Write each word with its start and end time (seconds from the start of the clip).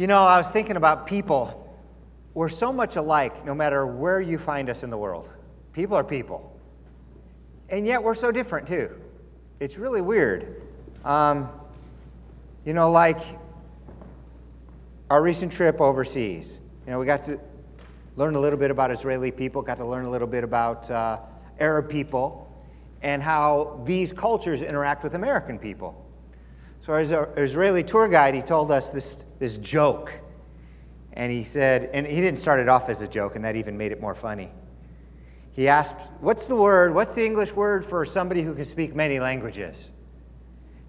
You 0.00 0.06
know, 0.06 0.22
I 0.22 0.38
was 0.38 0.50
thinking 0.50 0.76
about 0.76 1.06
people. 1.06 1.76
We're 2.32 2.48
so 2.48 2.72
much 2.72 2.96
alike 2.96 3.44
no 3.44 3.54
matter 3.54 3.86
where 3.86 4.18
you 4.18 4.38
find 4.38 4.70
us 4.70 4.82
in 4.82 4.88
the 4.88 4.96
world. 4.96 5.30
People 5.74 5.94
are 5.94 6.02
people. 6.02 6.58
And 7.68 7.86
yet 7.86 8.02
we're 8.02 8.14
so 8.14 8.32
different 8.32 8.66
too. 8.66 8.98
It's 9.60 9.76
really 9.76 10.00
weird. 10.00 10.62
Um, 11.04 11.50
you 12.64 12.72
know, 12.72 12.90
like 12.90 13.20
our 15.10 15.20
recent 15.20 15.52
trip 15.52 15.82
overseas. 15.82 16.62
You 16.86 16.92
know, 16.92 16.98
we 16.98 17.04
got 17.04 17.22
to 17.24 17.38
learn 18.16 18.36
a 18.36 18.40
little 18.40 18.58
bit 18.58 18.70
about 18.70 18.90
Israeli 18.90 19.30
people, 19.30 19.60
got 19.60 19.76
to 19.76 19.86
learn 19.86 20.06
a 20.06 20.10
little 20.10 20.26
bit 20.26 20.44
about 20.44 20.90
uh, 20.90 21.18
Arab 21.58 21.90
people, 21.90 22.50
and 23.02 23.22
how 23.22 23.82
these 23.84 24.14
cultures 24.14 24.62
interact 24.62 25.04
with 25.04 25.12
American 25.12 25.58
people. 25.58 26.09
So, 26.82 26.94
as 26.94 27.10
an 27.10 27.26
Israeli 27.36 27.84
tour 27.84 28.08
guide, 28.08 28.34
he 28.34 28.40
told 28.40 28.70
us 28.70 28.90
this, 28.90 29.24
this 29.38 29.58
joke. 29.58 30.12
And 31.12 31.30
he 31.30 31.44
said, 31.44 31.90
and 31.92 32.06
he 32.06 32.20
didn't 32.20 32.38
start 32.38 32.60
it 32.60 32.68
off 32.68 32.88
as 32.88 33.02
a 33.02 33.08
joke, 33.08 33.36
and 33.36 33.44
that 33.44 33.56
even 33.56 33.76
made 33.76 33.92
it 33.92 34.00
more 34.00 34.14
funny. 34.14 34.50
He 35.52 35.68
asked, 35.68 35.96
What's 36.20 36.46
the 36.46 36.56
word, 36.56 36.94
what's 36.94 37.14
the 37.14 37.24
English 37.24 37.52
word 37.52 37.84
for 37.84 38.06
somebody 38.06 38.42
who 38.42 38.54
can 38.54 38.64
speak 38.64 38.94
many 38.94 39.20
languages? 39.20 39.90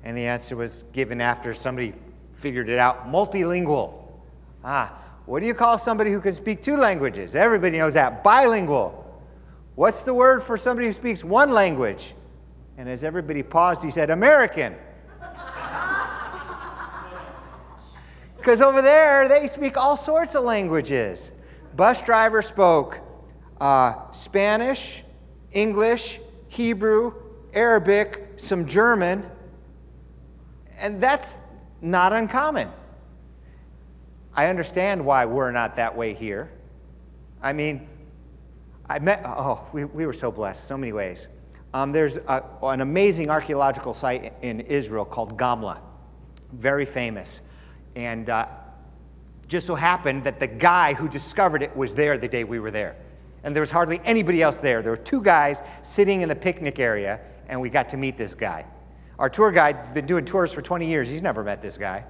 And 0.03 0.17
the 0.17 0.25
answer 0.25 0.55
was 0.55 0.85
given 0.93 1.19
after 1.19 1.53
somebody 1.53 1.93
figured 2.33 2.69
it 2.69 2.79
out 2.79 3.11
multilingual. 3.11 3.93
Ah, 4.63 4.93
what 5.25 5.41
do 5.41 5.45
you 5.45 5.53
call 5.53 5.77
somebody 5.77 6.11
who 6.11 6.21
can 6.21 6.33
speak 6.33 6.63
two 6.63 6.77
languages? 6.77 7.35
Everybody 7.35 7.77
knows 7.77 7.95
that. 7.95 8.23
Bilingual. 8.23 8.97
What's 9.75 10.01
the 10.01 10.13
word 10.13 10.41
for 10.43 10.57
somebody 10.57 10.87
who 10.87 10.93
speaks 10.93 11.23
one 11.23 11.51
language? 11.51 12.13
And 12.77 12.89
as 12.89 13.03
everybody 13.03 13.43
paused, 13.43 13.83
he 13.83 13.91
said, 13.91 14.09
American. 14.09 14.75
Because 18.41 18.59
over 18.59 18.81
there, 18.81 19.27
they 19.27 19.47
speak 19.47 19.77
all 19.77 19.95
sorts 19.95 20.33
of 20.33 20.43
languages. 20.43 21.31
Bus 21.75 22.01
driver 22.01 22.41
spoke 22.41 22.99
uh, 23.59 24.11
Spanish, 24.11 25.03
English, 25.51 26.19
Hebrew, 26.47 27.13
Arabic, 27.53 28.27
some 28.37 28.65
German, 28.65 29.29
and 30.79 30.99
that's 30.99 31.37
not 31.81 32.13
uncommon. 32.13 32.69
I 34.33 34.47
understand 34.47 35.05
why 35.05 35.25
we're 35.25 35.51
not 35.51 35.75
that 35.75 35.95
way 35.95 36.15
here. 36.15 36.51
I 37.43 37.53
mean, 37.53 37.87
I 38.89 38.97
met, 38.97 39.21
oh, 39.23 39.67
we, 39.71 39.85
we 39.85 40.07
were 40.07 40.13
so 40.13 40.31
blessed, 40.31 40.67
so 40.67 40.77
many 40.77 40.93
ways. 40.93 41.27
Um, 41.75 41.91
there's 41.91 42.17
a, 42.17 42.43
an 42.63 42.81
amazing 42.81 43.29
archaeological 43.29 43.93
site 43.93 44.33
in 44.41 44.61
Israel 44.61 45.05
called 45.05 45.37
Gamla, 45.37 45.77
very 46.51 46.85
famous. 46.87 47.41
And 47.95 48.29
uh, 48.29 48.47
just 49.47 49.67
so 49.67 49.75
happened 49.75 50.23
that 50.23 50.39
the 50.39 50.47
guy 50.47 50.93
who 50.93 51.09
discovered 51.09 51.61
it 51.61 51.75
was 51.75 51.93
there 51.93 52.17
the 52.17 52.27
day 52.27 52.43
we 52.43 52.59
were 52.59 52.71
there. 52.71 52.95
And 53.43 53.55
there 53.55 53.61
was 53.61 53.71
hardly 53.71 53.99
anybody 54.05 54.41
else 54.41 54.57
there. 54.57 54.81
There 54.81 54.91
were 54.91 54.97
two 54.97 55.21
guys 55.21 55.63
sitting 55.81 56.21
in 56.21 56.29
the 56.29 56.35
picnic 56.35 56.79
area, 56.79 57.19
and 57.47 57.59
we 57.59 57.69
got 57.69 57.89
to 57.89 57.97
meet 57.97 58.17
this 58.17 58.35
guy. 58.35 58.65
Our 59.19 59.29
tour 59.29 59.51
guide's 59.51 59.89
been 59.89 60.05
doing 60.05 60.25
tours 60.25 60.53
for 60.53 60.61
20 60.61 60.87
years. 60.87 61.09
He's 61.09 61.21
never 61.21 61.43
met 61.43 61.61
this 61.61 61.77
guy. 61.77 62.05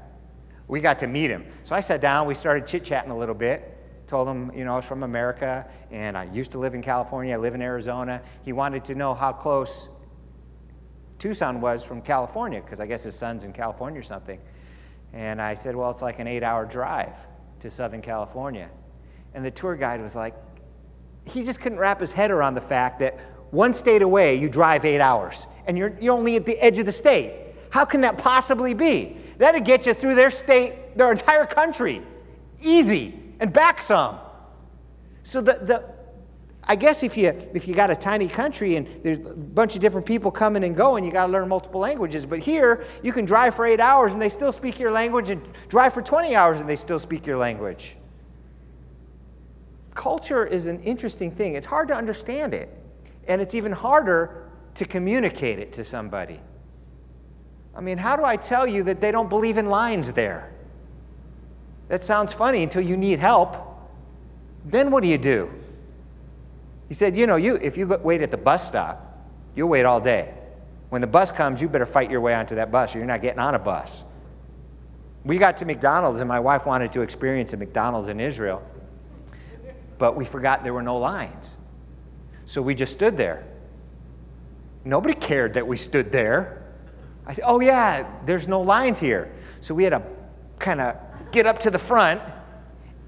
We 0.67 0.79
got 0.79 0.99
to 0.99 1.07
meet 1.07 1.29
him. 1.29 1.45
So 1.63 1.75
I 1.75 1.81
sat 1.81 1.99
down, 1.99 2.27
we 2.27 2.35
started 2.35 2.65
chit 2.67 2.85
chatting 2.85 3.11
a 3.11 3.17
little 3.17 3.35
bit. 3.35 3.77
Told 4.07 4.27
him, 4.27 4.51
you 4.55 4.63
know, 4.63 4.73
I 4.73 4.75
was 4.77 4.85
from 4.85 5.03
America 5.03 5.67
and 5.89 6.17
I 6.17 6.25
used 6.25 6.51
to 6.51 6.57
live 6.57 6.73
in 6.73 6.81
California, 6.81 7.33
I 7.33 7.37
live 7.37 7.55
in 7.55 7.61
Arizona. 7.61 8.21
He 8.43 8.53
wanted 8.53 8.85
to 8.85 8.95
know 8.95 9.13
how 9.13 9.33
close 9.33 9.89
Tucson 11.19 11.61
was 11.61 11.83
from 11.83 12.01
California, 12.01 12.61
because 12.61 12.79
I 12.79 12.87
guess 12.87 13.03
his 13.03 13.15
son's 13.15 13.43
in 13.43 13.53
California 13.53 13.99
or 13.99 14.03
something. 14.03 14.39
And 15.13 15.41
I 15.41 15.55
said, 15.55 15.75
Well, 15.75 15.89
it's 15.89 16.01
like 16.01 16.19
an 16.19 16.27
eight 16.27 16.43
hour 16.43 16.65
drive 16.65 17.15
to 17.59 17.71
Southern 17.71 18.01
California. 18.01 18.69
And 19.33 19.43
the 19.43 19.51
tour 19.51 19.75
guide 19.75 20.01
was 20.01 20.15
like, 20.15 20.35
He 21.25 21.43
just 21.43 21.61
couldn't 21.61 21.77
wrap 21.77 21.99
his 21.99 22.11
head 22.11 22.31
around 22.31 22.55
the 22.55 22.61
fact 22.61 22.99
that 22.99 23.19
one 23.51 23.73
state 23.73 24.01
away, 24.01 24.35
you 24.35 24.49
drive 24.49 24.85
eight 24.85 25.01
hours, 25.01 25.45
and 25.67 25.77
you're, 25.77 25.97
you're 25.99 26.15
only 26.15 26.37
at 26.37 26.45
the 26.45 26.57
edge 26.59 26.79
of 26.79 26.85
the 26.85 26.91
state. 26.91 27.33
How 27.69 27.85
can 27.85 28.01
that 28.01 28.17
possibly 28.17 28.73
be? 28.73 29.17
That'd 29.37 29.65
get 29.65 29.85
you 29.85 29.93
through 29.93 30.15
their 30.15 30.31
state, 30.31 30.97
their 30.97 31.11
entire 31.11 31.45
country, 31.45 32.01
easy, 32.61 33.17
and 33.39 33.51
back 33.51 33.81
some. 33.81 34.19
So 35.23 35.41
the, 35.41 35.53
the 35.53 35.83
I 36.63 36.75
guess 36.75 37.01
if 37.03 37.17
you 37.17 37.29
if 37.53 37.67
you 37.67 37.73
got 37.73 37.89
a 37.89 37.95
tiny 37.95 38.27
country 38.27 38.75
and 38.75 38.87
there's 39.03 39.17
a 39.17 39.35
bunch 39.35 39.75
of 39.75 39.81
different 39.81 40.05
people 40.05 40.29
coming 40.31 40.63
and 40.63 40.75
going, 40.75 41.03
you 41.03 41.11
got 41.11 41.25
to 41.25 41.31
learn 41.31 41.49
multiple 41.49 41.81
languages. 41.81 42.25
But 42.25 42.39
here, 42.39 42.85
you 43.03 43.11
can 43.11 43.25
drive 43.25 43.55
for 43.55 43.65
eight 43.65 43.79
hours 43.79 44.13
and 44.13 44.21
they 44.21 44.29
still 44.29 44.51
speak 44.51 44.79
your 44.79 44.91
language, 44.91 45.29
and 45.29 45.41
drive 45.69 45.93
for 45.93 46.01
20 46.01 46.35
hours 46.35 46.59
and 46.59 46.69
they 46.69 46.75
still 46.75 46.99
speak 46.99 47.25
your 47.25 47.37
language. 47.37 47.95
Culture 49.95 50.45
is 50.45 50.67
an 50.67 50.79
interesting 50.81 51.31
thing. 51.31 51.55
It's 51.55 51.65
hard 51.65 51.87
to 51.89 51.95
understand 51.95 52.53
it, 52.53 52.69
and 53.27 53.41
it's 53.41 53.55
even 53.55 53.71
harder 53.71 54.49
to 54.75 54.85
communicate 54.85 55.59
it 55.59 55.73
to 55.73 55.83
somebody. 55.83 56.39
I 57.75 57.81
mean, 57.81 57.97
how 57.97 58.15
do 58.15 58.23
I 58.23 58.35
tell 58.35 58.67
you 58.67 58.83
that 58.83 59.01
they 59.01 59.11
don't 59.11 59.29
believe 59.29 59.57
in 59.57 59.67
lines 59.67 60.11
there? 60.13 60.51
That 61.87 62.03
sounds 62.03 62.31
funny 62.31 62.63
until 62.63 62.81
you 62.81 62.95
need 62.95 63.19
help. 63.19 63.57
Then 64.65 64.91
what 64.91 65.03
do 65.03 65.09
you 65.09 65.17
do? 65.17 65.51
He 66.91 66.95
said, 66.95 67.15
You 67.15 67.25
know, 67.25 67.37
you, 67.37 67.55
if 67.55 67.77
you 67.77 67.87
wait 67.87 68.21
at 68.21 68.31
the 68.31 68.37
bus 68.37 68.67
stop, 68.67 69.25
you'll 69.55 69.69
wait 69.69 69.85
all 69.85 70.01
day. 70.01 70.33
When 70.89 70.99
the 70.99 71.07
bus 71.07 71.31
comes, 71.31 71.61
you 71.61 71.69
better 71.69 71.85
fight 71.85 72.11
your 72.11 72.19
way 72.19 72.33
onto 72.33 72.55
that 72.55 72.69
bus 72.69 72.93
or 72.93 72.97
you're 72.97 73.07
not 73.07 73.21
getting 73.21 73.39
on 73.39 73.55
a 73.55 73.59
bus. 73.59 74.03
We 75.23 75.37
got 75.37 75.55
to 75.59 75.65
McDonald's, 75.65 76.19
and 76.19 76.27
my 76.27 76.41
wife 76.41 76.65
wanted 76.65 76.91
to 76.91 76.99
experience 76.99 77.53
a 77.53 77.57
McDonald's 77.57 78.09
in 78.09 78.19
Israel, 78.19 78.61
but 79.99 80.17
we 80.17 80.25
forgot 80.25 80.65
there 80.65 80.73
were 80.73 80.81
no 80.81 80.97
lines. 80.97 81.55
So 82.43 82.61
we 82.61 82.75
just 82.75 82.91
stood 82.91 83.15
there. 83.15 83.45
Nobody 84.83 85.13
cared 85.13 85.53
that 85.53 85.65
we 85.65 85.77
stood 85.77 86.11
there. 86.11 86.61
I 87.25 87.35
said, 87.35 87.45
Oh, 87.47 87.61
yeah, 87.61 88.05
there's 88.25 88.49
no 88.49 88.59
lines 88.59 88.99
here. 88.99 89.31
So 89.61 89.73
we 89.73 89.85
had 89.85 89.91
to 89.91 90.03
kind 90.59 90.81
of 90.81 90.97
get 91.31 91.45
up 91.45 91.59
to 91.59 91.71
the 91.71 91.79
front, 91.79 92.21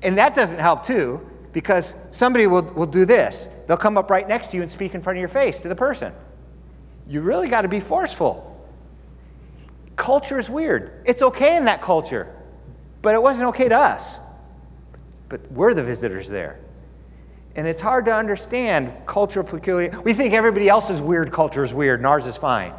and 0.01 0.17
that 0.17 0.35
doesn't 0.35 0.59
help 0.59 0.85
too 0.85 1.29
because 1.53 1.95
somebody 2.11 2.47
will, 2.47 2.63
will 2.73 2.87
do 2.87 3.05
this. 3.05 3.47
They'll 3.67 3.77
come 3.77 3.97
up 3.97 4.09
right 4.09 4.27
next 4.27 4.47
to 4.47 4.57
you 4.57 4.63
and 4.63 4.71
speak 4.71 4.95
in 4.95 5.01
front 5.01 5.17
of 5.17 5.21
your 5.21 5.29
face 5.29 5.59
to 5.59 5.69
the 5.69 5.75
person. 5.75 6.11
You 7.07 7.21
really 7.21 7.47
got 7.47 7.61
to 7.61 7.67
be 7.67 7.79
forceful. 7.79 8.49
Culture 9.95 10.39
is 10.39 10.49
weird. 10.49 11.03
It's 11.05 11.21
okay 11.21 11.55
in 11.55 11.65
that 11.65 11.81
culture, 11.81 12.35
but 13.01 13.13
it 13.13 13.21
wasn't 13.21 13.49
okay 13.49 13.69
to 13.69 13.77
us. 13.77 14.19
But 15.29 15.51
we're 15.51 15.73
the 15.73 15.83
visitors 15.83 16.27
there. 16.27 16.59
And 17.55 17.67
it's 17.67 17.81
hard 17.81 18.05
to 18.05 18.15
understand 18.15 18.91
cultural 19.05 19.45
peculiar. 19.45 20.01
We 20.03 20.15
think 20.15 20.33
everybody 20.33 20.67
else's 20.67 21.01
weird 21.01 21.31
culture 21.31 21.63
is 21.63 21.73
weird 21.73 21.99
and 21.99 22.07
ours 22.07 22.25
is 22.25 22.35
fine. 22.35 22.73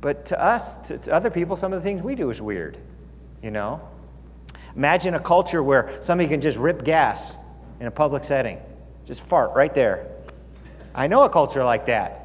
But 0.00 0.26
to 0.26 0.42
us, 0.42 0.74
to, 0.88 0.98
to 0.98 1.12
other 1.12 1.30
people, 1.30 1.56
some 1.56 1.72
of 1.72 1.80
the 1.80 1.84
things 1.84 2.02
we 2.02 2.14
do 2.14 2.30
is 2.30 2.42
weird, 2.42 2.76
you 3.42 3.50
know? 3.50 3.80
Imagine 4.76 5.14
a 5.14 5.20
culture 5.20 5.62
where 5.62 5.96
somebody 6.00 6.28
can 6.28 6.40
just 6.40 6.58
rip 6.58 6.84
gas 6.84 7.32
in 7.80 7.86
a 7.86 7.90
public 7.90 8.24
setting, 8.24 8.58
just 9.06 9.22
fart 9.22 9.54
right 9.54 9.74
there. 9.74 10.06
I 10.94 11.06
know 11.06 11.22
a 11.22 11.28
culture 11.28 11.64
like 11.64 11.86
that. 11.86 12.20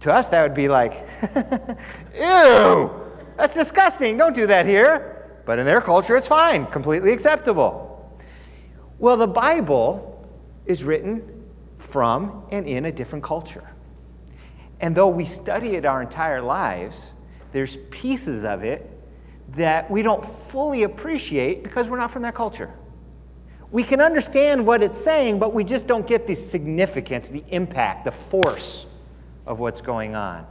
To 0.00 0.12
us, 0.12 0.28
that 0.28 0.42
would 0.42 0.54
be 0.54 0.68
like, 0.68 1.06
ew, 2.14 2.90
that's 3.36 3.54
disgusting. 3.54 4.16
Don't 4.16 4.34
do 4.34 4.46
that 4.46 4.66
here. 4.66 5.26
But 5.44 5.58
in 5.58 5.66
their 5.66 5.80
culture, 5.80 6.16
it's 6.16 6.28
fine, 6.28 6.66
completely 6.66 7.12
acceptable. 7.12 8.14
Well, 8.98 9.16
the 9.16 9.26
Bible 9.26 10.28
is 10.66 10.84
written 10.84 11.44
from 11.78 12.44
and 12.50 12.66
in 12.66 12.84
a 12.84 12.92
different 12.92 13.24
culture. 13.24 13.68
And 14.80 14.94
though 14.94 15.08
we 15.08 15.24
study 15.24 15.76
it 15.76 15.84
our 15.84 16.02
entire 16.02 16.42
lives, 16.42 17.10
there's 17.52 17.76
pieces 17.90 18.44
of 18.44 18.62
it 18.62 18.97
that 19.50 19.90
we 19.90 20.02
don't 20.02 20.24
fully 20.24 20.82
appreciate 20.82 21.62
because 21.62 21.88
we're 21.88 21.98
not 21.98 22.10
from 22.10 22.22
that 22.22 22.34
culture. 22.34 22.72
We 23.70 23.82
can 23.82 24.00
understand 24.00 24.66
what 24.66 24.82
it's 24.82 25.02
saying, 25.02 25.38
but 25.38 25.52
we 25.52 25.64
just 25.64 25.86
don't 25.86 26.06
get 26.06 26.26
the 26.26 26.34
significance, 26.34 27.28
the 27.28 27.44
impact, 27.48 28.04
the 28.04 28.12
force 28.12 28.86
of 29.46 29.60
what's 29.60 29.80
going 29.80 30.14
on. 30.14 30.46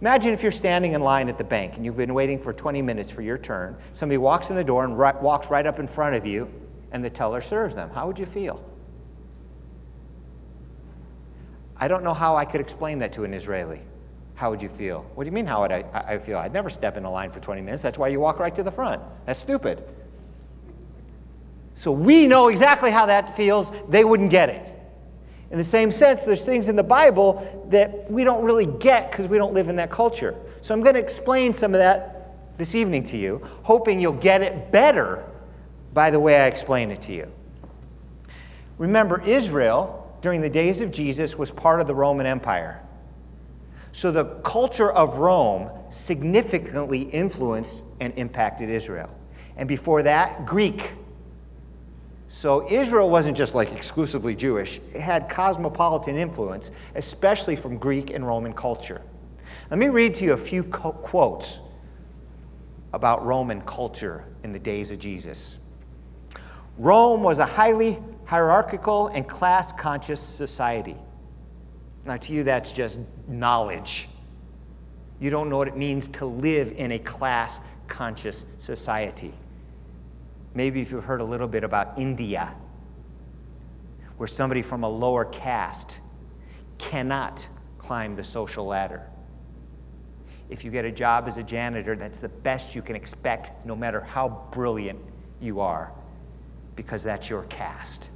Imagine 0.00 0.32
if 0.32 0.42
you're 0.42 0.50
standing 0.50 0.94
in 0.94 1.02
line 1.02 1.28
at 1.28 1.36
the 1.36 1.44
bank 1.44 1.76
and 1.76 1.84
you've 1.84 1.96
been 1.96 2.14
waiting 2.14 2.40
for 2.40 2.52
20 2.52 2.80
minutes 2.80 3.10
for 3.10 3.22
your 3.22 3.36
turn. 3.36 3.76
Somebody 3.92 4.16
walks 4.16 4.50
in 4.50 4.56
the 4.56 4.64
door 4.64 4.84
and 4.84 4.98
right, 4.98 5.20
walks 5.20 5.50
right 5.50 5.66
up 5.66 5.78
in 5.78 5.86
front 5.86 6.16
of 6.16 6.24
you, 6.26 6.50
and 6.90 7.04
the 7.04 7.10
teller 7.10 7.40
serves 7.40 7.74
them. 7.74 7.90
How 7.90 8.06
would 8.06 8.18
you 8.18 8.26
feel? 8.26 8.64
I 11.76 11.86
don't 11.86 12.02
know 12.02 12.14
how 12.14 12.36
I 12.36 12.44
could 12.44 12.60
explain 12.60 12.98
that 13.00 13.12
to 13.14 13.24
an 13.24 13.34
Israeli. 13.34 13.80
How 14.40 14.48
would 14.48 14.62
you 14.62 14.70
feel? 14.70 15.04
What 15.16 15.24
do 15.24 15.28
you 15.28 15.32
mean, 15.32 15.44
how 15.44 15.60
would 15.60 15.70
I, 15.70 15.84
I 15.92 16.16
feel? 16.16 16.38
I'd 16.38 16.54
never 16.54 16.70
step 16.70 16.96
in 16.96 17.04
a 17.04 17.10
line 17.10 17.30
for 17.30 17.40
20 17.40 17.60
minutes. 17.60 17.82
That's 17.82 17.98
why 17.98 18.08
you 18.08 18.20
walk 18.20 18.38
right 18.38 18.54
to 18.54 18.62
the 18.62 18.70
front. 18.70 19.02
That's 19.26 19.38
stupid. 19.38 19.84
So 21.74 21.92
we 21.92 22.26
know 22.26 22.48
exactly 22.48 22.90
how 22.90 23.04
that 23.04 23.36
feels. 23.36 23.70
They 23.90 24.02
wouldn't 24.02 24.30
get 24.30 24.48
it. 24.48 24.74
In 25.50 25.58
the 25.58 25.64
same 25.64 25.92
sense, 25.92 26.24
there's 26.24 26.42
things 26.42 26.70
in 26.70 26.76
the 26.76 26.82
Bible 26.82 27.66
that 27.68 28.10
we 28.10 28.24
don't 28.24 28.42
really 28.42 28.64
get 28.64 29.10
because 29.10 29.28
we 29.28 29.36
don't 29.36 29.52
live 29.52 29.68
in 29.68 29.76
that 29.76 29.90
culture. 29.90 30.34
So 30.62 30.72
I'm 30.72 30.80
going 30.80 30.94
to 30.94 31.00
explain 31.00 31.52
some 31.52 31.74
of 31.74 31.78
that 31.80 32.56
this 32.56 32.74
evening 32.74 33.04
to 33.08 33.18
you, 33.18 33.46
hoping 33.62 34.00
you'll 34.00 34.14
get 34.14 34.40
it 34.40 34.72
better 34.72 35.22
by 35.92 36.10
the 36.10 36.18
way 36.18 36.40
I 36.40 36.46
explain 36.46 36.90
it 36.90 37.02
to 37.02 37.12
you. 37.12 37.30
Remember, 38.78 39.20
Israel, 39.20 40.18
during 40.22 40.40
the 40.40 40.48
days 40.48 40.80
of 40.80 40.90
Jesus, 40.90 41.36
was 41.36 41.50
part 41.50 41.82
of 41.82 41.86
the 41.86 41.94
Roman 41.94 42.24
Empire. 42.24 42.80
So 43.92 44.10
the 44.10 44.24
culture 44.24 44.92
of 44.92 45.18
Rome 45.18 45.70
significantly 45.88 47.02
influenced 47.02 47.84
and 48.00 48.12
impacted 48.16 48.70
Israel. 48.70 49.10
And 49.56 49.68
before 49.68 50.02
that, 50.04 50.46
Greek. 50.46 50.92
So 52.28 52.70
Israel 52.70 53.10
wasn't 53.10 53.36
just 53.36 53.54
like 53.54 53.74
exclusively 53.74 54.36
Jewish, 54.36 54.80
it 54.94 55.00
had 55.00 55.28
cosmopolitan 55.28 56.16
influence, 56.16 56.70
especially 56.94 57.56
from 57.56 57.76
Greek 57.76 58.10
and 58.10 58.24
Roman 58.24 58.52
culture. 58.52 59.02
Let 59.68 59.78
me 59.78 59.88
read 59.88 60.14
to 60.14 60.24
you 60.24 60.32
a 60.32 60.36
few 60.36 60.62
co- 60.64 60.92
quotes 60.92 61.58
about 62.92 63.24
Roman 63.24 63.60
culture 63.62 64.24
in 64.44 64.52
the 64.52 64.58
days 64.58 64.90
of 64.90 64.98
Jesus. 64.98 65.56
Rome 66.78 67.22
was 67.22 67.38
a 67.38 67.46
highly 67.46 67.98
hierarchical 68.24 69.08
and 69.08 69.28
class 69.28 69.72
conscious 69.72 70.20
society. 70.20 70.96
Now, 72.04 72.16
to 72.16 72.32
you, 72.32 72.44
that's 72.44 72.72
just 72.72 73.00
knowledge. 73.28 74.08
You 75.20 75.30
don't 75.30 75.50
know 75.50 75.58
what 75.58 75.68
it 75.68 75.76
means 75.76 76.08
to 76.08 76.26
live 76.26 76.72
in 76.72 76.92
a 76.92 76.98
class 76.98 77.60
conscious 77.88 78.46
society. 78.58 79.34
Maybe 80.54 80.80
if 80.80 80.90
you've 80.90 81.04
heard 81.04 81.20
a 81.20 81.24
little 81.24 81.46
bit 81.46 81.62
about 81.62 81.98
India, 81.98 82.54
where 84.16 84.26
somebody 84.26 84.62
from 84.62 84.82
a 84.82 84.88
lower 84.88 85.24
caste 85.26 85.98
cannot 86.78 87.46
climb 87.78 88.16
the 88.16 88.24
social 88.24 88.64
ladder. 88.64 89.06
If 90.48 90.64
you 90.64 90.70
get 90.70 90.84
a 90.84 90.90
job 90.90 91.28
as 91.28 91.38
a 91.38 91.42
janitor, 91.42 91.94
that's 91.94 92.20
the 92.20 92.28
best 92.28 92.74
you 92.74 92.82
can 92.82 92.96
expect, 92.96 93.64
no 93.64 93.76
matter 93.76 94.00
how 94.00 94.48
brilliant 94.52 94.98
you 95.40 95.60
are, 95.60 95.92
because 96.76 97.02
that's 97.02 97.30
your 97.30 97.44
caste. 97.44 98.10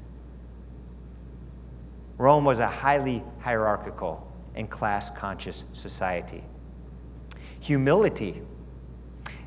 Rome 2.19 2.45
was 2.45 2.61
a 2.61 2.69
highly 2.69 3.23
hierarchical 3.41 4.31
and 4.55 4.71
class 4.71 5.11
conscious 5.11 5.65
society. 5.73 6.45
Humility, 7.61 8.43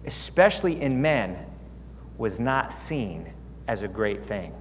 especially 0.06 0.82
in 0.82 1.02
men, 1.02 1.46
was 2.18 2.40
not 2.40 2.74
seen 2.74 3.32
as 3.68 3.84
a 3.84 3.88
great 3.88 4.26
thing. 4.26 4.54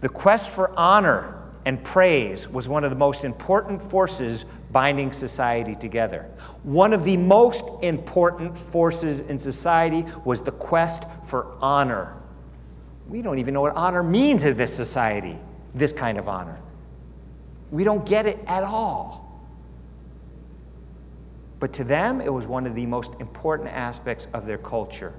The 0.00 0.08
quest 0.08 0.50
for 0.50 0.70
honor 0.78 1.42
and 1.64 1.82
praise 1.82 2.48
was 2.48 2.68
one 2.68 2.84
of 2.84 2.90
the 2.90 2.96
most 2.96 3.24
important 3.24 3.82
forces 3.82 4.44
binding 4.70 5.12
society 5.12 5.74
together. 5.74 6.30
One 6.62 6.92
of 6.92 7.02
the 7.04 7.16
most 7.16 7.64
important 7.82 8.56
forces 8.56 9.20
in 9.20 9.38
society 9.38 10.04
was 10.24 10.42
the 10.42 10.52
quest 10.52 11.04
for 11.24 11.56
honor. 11.60 12.14
We 13.08 13.22
don't 13.22 13.38
even 13.38 13.54
know 13.54 13.60
what 13.60 13.74
honor 13.76 14.02
means 14.02 14.44
in 14.44 14.56
this 14.56 14.74
society, 14.74 15.38
this 15.74 15.92
kind 15.92 16.18
of 16.18 16.28
honor. 16.28 16.58
We 17.70 17.84
don't 17.84 18.04
get 18.04 18.26
it 18.26 18.38
at 18.46 18.64
all. 18.64 19.26
But 21.58 21.72
to 21.74 21.84
them, 21.84 22.20
it 22.20 22.32
was 22.32 22.46
one 22.46 22.66
of 22.66 22.74
the 22.74 22.86
most 22.86 23.12
important 23.20 23.70
aspects 23.70 24.26
of 24.32 24.46
their 24.46 24.58
culture. 24.58 25.14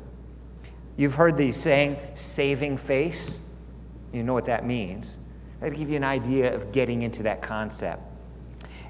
You've 0.96 1.16
heard 1.16 1.38
the 1.38 1.52
saying, 1.52 1.98
saving 2.16 2.78
face. 2.78 3.40
You 4.12 4.24
know 4.24 4.34
what 4.34 4.46
that 4.46 4.66
means. 4.66 5.18
That'll 5.60 5.78
give 5.78 5.90
you 5.90 5.96
an 5.96 6.04
idea 6.04 6.54
of 6.54 6.72
getting 6.72 7.02
into 7.02 7.24
that 7.24 7.42
concept. 7.42 8.02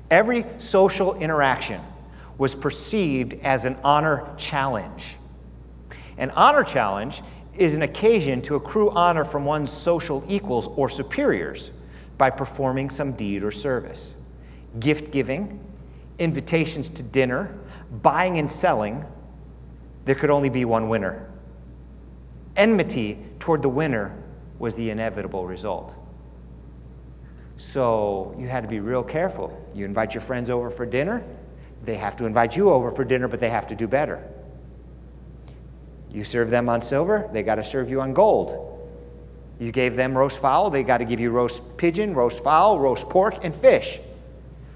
Every 0.09 0.45
social 0.57 1.15
interaction 1.15 1.81
was 2.37 2.55
perceived 2.55 3.33
as 3.43 3.65
an 3.65 3.77
honor 3.83 4.27
challenge. 4.37 5.15
An 6.17 6.29
honor 6.31 6.63
challenge 6.63 7.21
is 7.57 7.75
an 7.75 7.81
occasion 7.81 8.41
to 8.43 8.55
accrue 8.55 8.89
honor 8.91 9.25
from 9.25 9.45
one's 9.45 9.71
social 9.71 10.23
equals 10.27 10.67
or 10.75 10.89
superiors 10.89 11.71
by 12.17 12.29
performing 12.29 12.89
some 12.89 13.13
deed 13.13 13.43
or 13.43 13.51
service. 13.51 14.15
Gift 14.79 15.11
giving, 15.11 15.59
invitations 16.19 16.89
to 16.89 17.03
dinner, 17.03 17.55
buying 18.01 18.37
and 18.37 18.49
selling, 18.49 19.05
there 20.05 20.15
could 20.15 20.29
only 20.29 20.49
be 20.49 20.65
one 20.65 20.89
winner. 20.89 21.29
Enmity 22.55 23.19
toward 23.39 23.61
the 23.61 23.69
winner 23.69 24.15
was 24.59 24.75
the 24.75 24.89
inevitable 24.89 25.45
result. 25.45 25.93
So 27.57 28.35
you 28.37 28.47
had 28.47 28.63
to 28.63 28.69
be 28.69 28.79
real 28.79 29.03
careful. 29.03 29.67
You 29.73 29.85
invite 29.85 30.13
your 30.13 30.21
friends 30.21 30.49
over 30.49 30.69
for 30.69 30.85
dinner, 30.85 31.23
they 31.83 31.95
have 31.95 32.17
to 32.17 32.25
invite 32.25 32.55
you 32.55 32.69
over 32.69 32.91
for 32.91 33.03
dinner, 33.03 33.27
but 33.27 33.39
they 33.39 33.49
have 33.49 33.67
to 33.67 33.75
do 33.75 33.87
better. 33.87 34.27
You 36.11 36.23
serve 36.23 36.49
them 36.49 36.69
on 36.69 36.81
silver, 36.81 37.29
they 37.33 37.43
got 37.43 37.55
to 37.55 37.63
serve 37.63 37.89
you 37.89 38.01
on 38.01 38.13
gold. 38.13 38.73
You 39.59 39.71
gave 39.71 39.95
them 39.95 40.17
roast 40.17 40.39
fowl, 40.39 40.69
they 40.69 40.83
got 40.83 40.99
to 40.99 41.05
give 41.05 41.19
you 41.19 41.31
roast 41.31 41.77
pigeon, 41.77 42.13
roast 42.13 42.43
fowl, 42.43 42.79
roast 42.79 43.09
pork, 43.09 43.43
and 43.43 43.53
fish. 43.53 43.99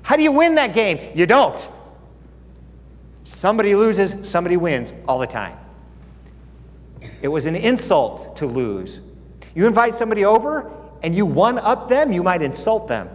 How 0.03 0.17
do 0.17 0.23
you 0.23 0.31
win 0.31 0.55
that 0.55 0.73
game? 0.73 1.11
You 1.15 1.25
don't. 1.25 1.69
Somebody 3.23 3.75
loses, 3.75 4.29
somebody 4.29 4.57
wins 4.57 4.93
all 5.07 5.19
the 5.19 5.27
time. 5.27 5.57
It 7.21 7.27
was 7.27 7.45
an 7.45 7.55
insult 7.55 8.35
to 8.37 8.47
lose. 8.47 9.01
You 9.53 9.67
invite 9.67 9.95
somebody 9.95 10.25
over 10.25 10.71
and 11.03 11.15
you 11.15 11.25
one 11.25 11.59
up 11.59 11.87
them, 11.87 12.11
you 12.11 12.23
might 12.23 12.41
insult 12.41 12.87
them. 12.87 13.09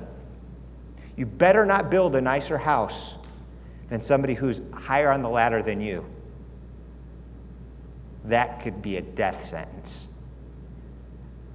You 1.16 1.26
better 1.26 1.64
not 1.64 1.90
build 1.90 2.14
a 2.14 2.20
nicer 2.20 2.58
house 2.58 3.16
than 3.88 4.02
somebody 4.02 4.34
who's 4.34 4.60
higher 4.72 5.10
on 5.10 5.22
the 5.22 5.28
ladder 5.28 5.62
than 5.62 5.80
you. 5.80 6.04
That 8.26 8.60
could 8.60 8.82
be 8.82 8.96
a 8.96 9.02
death 9.02 9.44
sentence. 9.44 10.08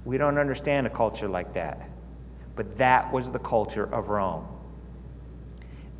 We 0.04 0.18
don't 0.18 0.38
understand 0.38 0.86
a 0.86 0.90
culture 0.90 1.28
like 1.28 1.54
that. 1.54 1.88
But 2.56 2.76
that 2.76 3.12
was 3.12 3.30
the 3.30 3.38
culture 3.38 3.84
of 3.94 4.08
Rome. 4.08 4.46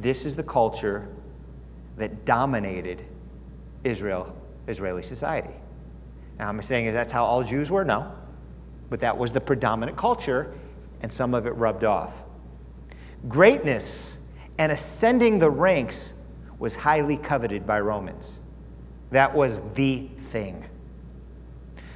This 0.01 0.27
is 0.27 0.35
the 0.37 0.43
culture 0.43 1.09
that 1.97 2.25
dominated 2.25 3.05
Israel, 3.85 4.37
Israeli 4.67 5.03
society. 5.03 5.55
Now, 6.39 6.49
I'm 6.49 6.61
saying 6.63 6.93
that's 6.93 7.13
how 7.13 7.25
all 7.25 7.43
Jews 7.43 7.71
were? 7.71 7.85
No. 7.85 8.13
But 8.91 9.01
that 9.01 9.17
was 9.17 9.33
the 9.33 9.41
predominant 9.41 9.97
culture, 9.97 10.55
and 11.03 11.13
some 11.13 11.35
of 11.35 11.47
it 11.47 11.51
rubbed 11.51 11.85
off. 11.85 12.23
Greatness 13.29 14.19
and 14.59 14.73
ascending 14.73 15.39
the 15.39 15.51
ranks 15.51 16.15
was 16.59 16.75
highly 16.75 17.17
coveted 17.17 17.67
by 17.67 17.81
Romans. 17.81 18.41
That 19.13 19.35
was 19.35 19.61
the 19.75 20.09
thing. 20.31 20.65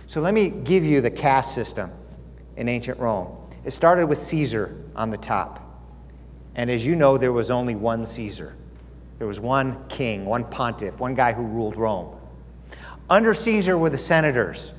So 0.07 0.21
let 0.21 0.35
me 0.35 0.51
give 0.51 0.85
you 0.85 1.01
the 1.01 1.11
caste 1.11 1.55
system 1.55 1.91
in 2.57 2.69
ancient 2.69 3.01
Rome. 3.01 3.37
It 3.65 3.73
started 3.73 4.07
with 4.07 4.19
Caesar 4.19 4.77
on 4.95 5.11
the 5.11 5.17
top. 5.17 5.63
And 6.55 6.71
as 6.71 6.87
you 6.87 6.95
know, 6.95 7.19
there 7.19 7.33
was 7.33 7.51
only 7.51 7.75
one 7.75 8.05
Caesar. 8.05 8.55
There 9.19 9.27
was 9.27 9.41
one 9.41 9.89
king, 9.89 10.27
one 10.27 10.45
pontiff, 10.45 11.01
one 11.01 11.15
guy 11.15 11.33
who 11.33 11.43
ruled 11.43 11.77
Rome. 11.77 12.15
Under 13.09 13.33
Caesar 13.33 13.79
were 13.79 13.91
the 13.91 13.99
senators. 13.99 14.73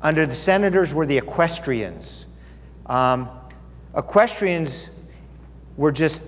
Under 0.00 0.24
the 0.24 0.34
senators 0.34 0.94
were 0.94 1.04
the 1.06 1.18
equestrians. 1.18 2.26
Um, 2.86 3.28
equestrians 3.94 4.88
were 5.76 5.92
just 5.92 6.22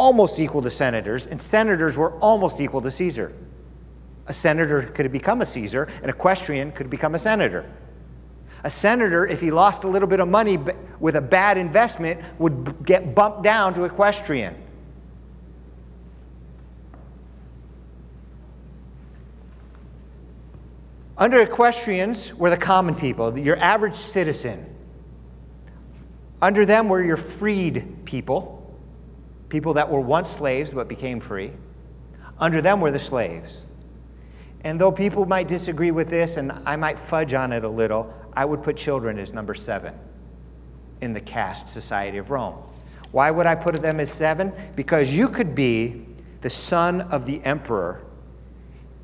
almost 0.00 0.40
equal 0.40 0.62
to 0.62 0.70
senators, 0.70 1.26
and 1.26 1.42
senators 1.42 1.98
were 1.98 2.12
almost 2.20 2.58
equal 2.58 2.80
to 2.80 2.90
Caesar. 2.90 3.34
A 4.28 4.32
senator 4.32 4.80
could 4.80 5.12
become 5.12 5.42
a 5.42 5.46
Caesar, 5.46 5.88
an 6.02 6.08
equestrian 6.08 6.72
could 6.72 6.88
become 6.88 7.14
a 7.14 7.18
senator. 7.18 7.70
A 8.64 8.70
senator, 8.70 9.26
if 9.26 9.42
he 9.42 9.50
lost 9.50 9.84
a 9.84 9.88
little 9.88 10.08
bit 10.08 10.18
of 10.18 10.26
money 10.26 10.58
with 11.00 11.16
a 11.16 11.20
bad 11.20 11.58
investment, 11.58 12.18
would 12.38 12.86
get 12.86 13.14
bumped 13.14 13.42
down 13.42 13.74
to 13.74 13.84
equestrian. 13.84 14.56
Under 21.18 21.42
equestrians 21.42 22.32
were 22.32 22.48
the 22.48 22.56
common 22.56 22.94
people, 22.94 23.38
your 23.38 23.58
average 23.58 23.96
citizen. 23.96 24.64
Under 26.40 26.64
them 26.64 26.88
were 26.88 27.04
your 27.04 27.18
freed 27.18 28.06
people, 28.06 28.59
people 29.50 29.74
that 29.74 29.90
were 29.90 30.00
once 30.00 30.30
slaves 30.30 30.72
but 30.72 30.88
became 30.88 31.20
free. 31.20 31.52
Under 32.38 32.62
them 32.62 32.80
were 32.80 32.90
the 32.90 32.98
slaves. 32.98 33.66
And 34.62 34.80
though 34.80 34.92
people 34.92 35.26
might 35.26 35.48
disagree 35.48 35.90
with 35.90 36.08
this, 36.08 36.36
and 36.36 36.52
I 36.64 36.76
might 36.76 36.98
fudge 36.98 37.34
on 37.34 37.52
it 37.52 37.64
a 37.64 37.68
little, 37.68 38.12
I 38.32 38.44
would 38.44 38.62
put 38.62 38.76
children 38.76 39.18
as 39.18 39.32
number 39.32 39.54
seven 39.54 39.94
in 41.00 41.12
the 41.12 41.20
caste 41.20 41.68
society 41.68 42.18
of 42.18 42.30
Rome. 42.30 42.56
Why 43.10 43.30
would 43.30 43.46
I 43.46 43.54
put 43.54 43.80
them 43.82 44.00
as 44.00 44.10
seven? 44.10 44.52
Because 44.76 45.12
you 45.12 45.28
could 45.28 45.54
be 45.54 46.06
the 46.40 46.50
son 46.50 47.02
of 47.02 47.26
the 47.26 47.42
emperor 47.44 48.02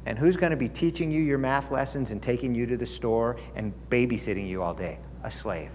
and 0.06 0.16
who's 0.16 0.36
going 0.36 0.50
to 0.50 0.56
be 0.56 0.68
teaching 0.68 1.10
you 1.10 1.20
your 1.20 1.36
math 1.36 1.72
lessons 1.72 2.12
and 2.12 2.22
taking 2.22 2.54
you 2.54 2.64
to 2.66 2.76
the 2.76 2.86
store 2.86 3.36
and 3.56 3.74
babysitting 3.90 4.48
you 4.48 4.62
all 4.62 4.72
day? 4.72 4.98
A 5.24 5.30
slave, 5.30 5.72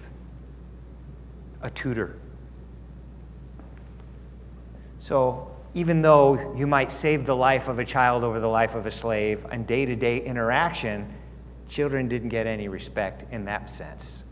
a 1.61 1.69
tutor. 1.69 2.17
So 5.01 5.51
even 5.73 6.03
though 6.03 6.53
you 6.55 6.67
might 6.67 6.91
save 6.91 7.25
the 7.25 7.35
life 7.35 7.67
of 7.67 7.79
a 7.79 7.85
child 7.85 8.23
over 8.23 8.39
the 8.39 8.47
life 8.47 8.75
of 8.75 8.85
a 8.85 8.91
slave 8.91 9.43
on 9.51 9.63
day 9.63 9.83
to 9.83 9.95
day 9.95 10.23
interaction, 10.23 11.11
children 11.67 12.07
didn't 12.07 12.29
get 12.29 12.45
any 12.45 12.67
respect 12.67 13.25
in 13.31 13.43
that 13.45 13.67
sense. 13.67 14.25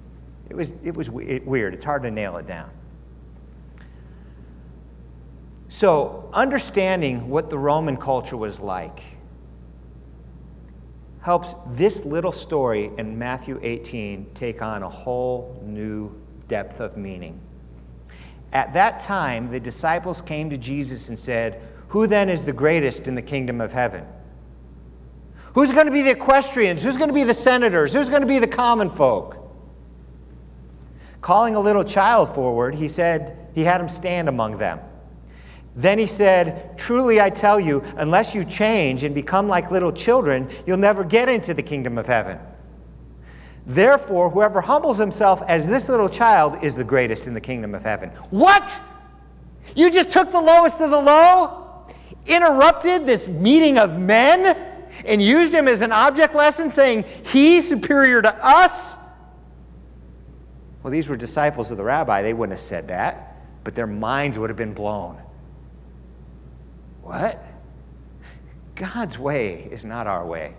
It 0.48 0.56
was, 0.56 0.76
it 0.84 0.96
was 0.96 1.10
weird. 1.10 1.74
It's 1.74 1.84
hard 1.84 2.04
to 2.04 2.12
nail 2.12 2.38
it 2.38 2.46
down. 2.46 2.70
So, 5.70 6.30
understanding 6.34 7.30
what 7.30 7.50
the 7.50 7.58
Roman 7.58 7.98
culture 7.98 8.38
was 8.38 8.60
like 8.60 9.02
helps 11.22 11.56
this 11.72 12.06
little 12.06 12.32
story 12.32 12.92
in 13.00 13.18
Matthew 13.18 13.60
18 13.64 14.34
take 14.36 14.62
on 14.62 14.84
a 14.84 14.90
whole 14.90 15.64
new 15.66 16.16
depth 16.48 16.80
of 16.80 16.96
meaning. 16.96 17.42
At 18.52 18.74
that 18.74 19.00
time, 19.00 19.52
the 19.52 19.60
disciples 19.60 20.22
came 20.22 20.50
to 20.50 20.58
Jesus 20.58 21.10
and 21.10 21.20
said, 21.20 21.62
Who 21.90 22.08
then 22.08 22.30
is 22.30 22.46
the 22.46 22.54
greatest 22.54 23.08
in 23.08 23.16
the 23.16 23.22
kingdom 23.22 23.62
of 23.62 23.72
heaven? 23.72 24.06
Who's 25.54 25.72
going 25.72 25.86
to 25.86 25.92
be 25.92 26.02
the 26.02 26.12
equestrians? 26.12 26.84
Who's 26.84 26.98
going 26.98 27.10
to 27.10 27.14
be 27.14 27.24
the 27.24 27.34
senators? 27.34 27.94
Who's 27.94 28.10
going 28.10 28.22
to 28.22 28.28
be 28.28 28.40
the 28.40 28.48
common 28.48 28.90
folk? 28.90 29.38
Calling 31.22 31.56
a 31.56 31.60
little 31.60 31.84
child 31.84 32.34
forward, 32.34 32.76
he 32.76 32.88
said, 32.88 33.50
He 33.54 33.64
had 33.64 33.82
him 33.82 33.90
stand 33.90 34.30
among 34.30 34.58
them. 34.58 34.80
Then 35.76 36.00
he 36.00 36.08
said, 36.08 36.78
Truly 36.78 37.22
I 37.22 37.30
tell 37.30 37.60
you, 37.60 37.84
unless 37.98 38.34
you 38.34 38.44
change 38.46 39.04
and 39.04 39.14
become 39.14 39.48
like 39.48 39.70
little 39.70 39.92
children, 39.92 40.50
you'll 40.66 40.78
never 40.78 41.04
get 41.04 41.30
into 41.30 41.54
the 41.54 41.62
kingdom 41.62 41.98
of 41.98 42.08
heaven. 42.08 42.40
Therefore, 43.70 44.32
whoever 44.32 44.62
humbles 44.62 44.98
himself 44.98 45.44
as 45.48 45.68
this 45.68 45.90
little 45.90 46.10
child 46.10 46.64
is 46.64 46.74
the 46.74 46.84
greatest 46.84 47.28
in 47.28 47.36
the 47.36 47.40
kingdom 47.40 47.76
of 47.76 47.84
heaven. 47.84 48.10
What? 48.32 48.82
You 49.76 49.92
just 49.92 50.10
took 50.10 50.32
the 50.32 50.42
lowest 50.42 50.82
of 50.82 50.90
the 50.90 51.00
low, 51.00 51.86
interrupted 52.26 53.06
this 53.06 53.28
meeting 53.28 53.78
of 53.78 54.00
men, 54.00 54.58
and 55.06 55.22
used 55.22 55.54
him 55.54 55.68
as 55.68 55.82
an 55.82 55.92
object 55.92 56.34
lesson, 56.34 56.72
saying 56.72 57.06
he's 57.26 57.70
superior 57.70 58.24
to 58.24 58.36
us? 58.44 58.96
Well, 60.82 60.90
these 60.90 61.08
were 61.08 61.16
disciples 61.16 61.70
of 61.70 61.78
the 61.78 61.84
rabbi. 61.84 62.24
They 62.24 62.34
wouldn't 62.34 62.54
have 62.54 62.60
said 62.60 62.88
that, 62.88 63.38
but 63.64 63.76
their 63.76 63.86
minds 63.86 64.40
would 64.40 64.50
have 64.50 64.58
been 64.58 64.74
blown. 64.74 65.16
What? 67.04 67.40
God's 68.74 69.20
way 69.20 69.70
is 69.70 69.86
not 69.86 70.08
our 70.08 70.26
way. 70.26 70.56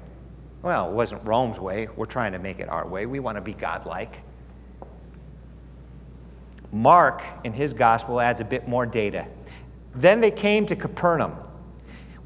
Well, 0.63 0.89
it 0.89 0.93
wasn't 0.93 1.27
Rome's 1.27 1.59
way. 1.59 1.89
We're 1.97 2.07
trying 2.07 2.33
to 2.33 2.39
make 2.39 2.61
it 2.61 2.69
our 2.69 2.87
way. 2.87 3.07
We 3.07 3.19
want 3.19 3.37
to 3.37 3.41
be 3.41 3.55
godlike. 3.55 4.21
Mark, 6.73 7.23
in 7.45 7.53
his 7.53 7.73
gospel, 7.73 8.21
adds 8.21 8.41
a 8.41 8.45
bit 8.45 8.69
more 8.69 8.87
data. 8.87 9.27
Then 9.95 10.21
they 10.21 10.31
came 10.31 10.67
to 10.67 10.77
Capernaum. 10.77 11.33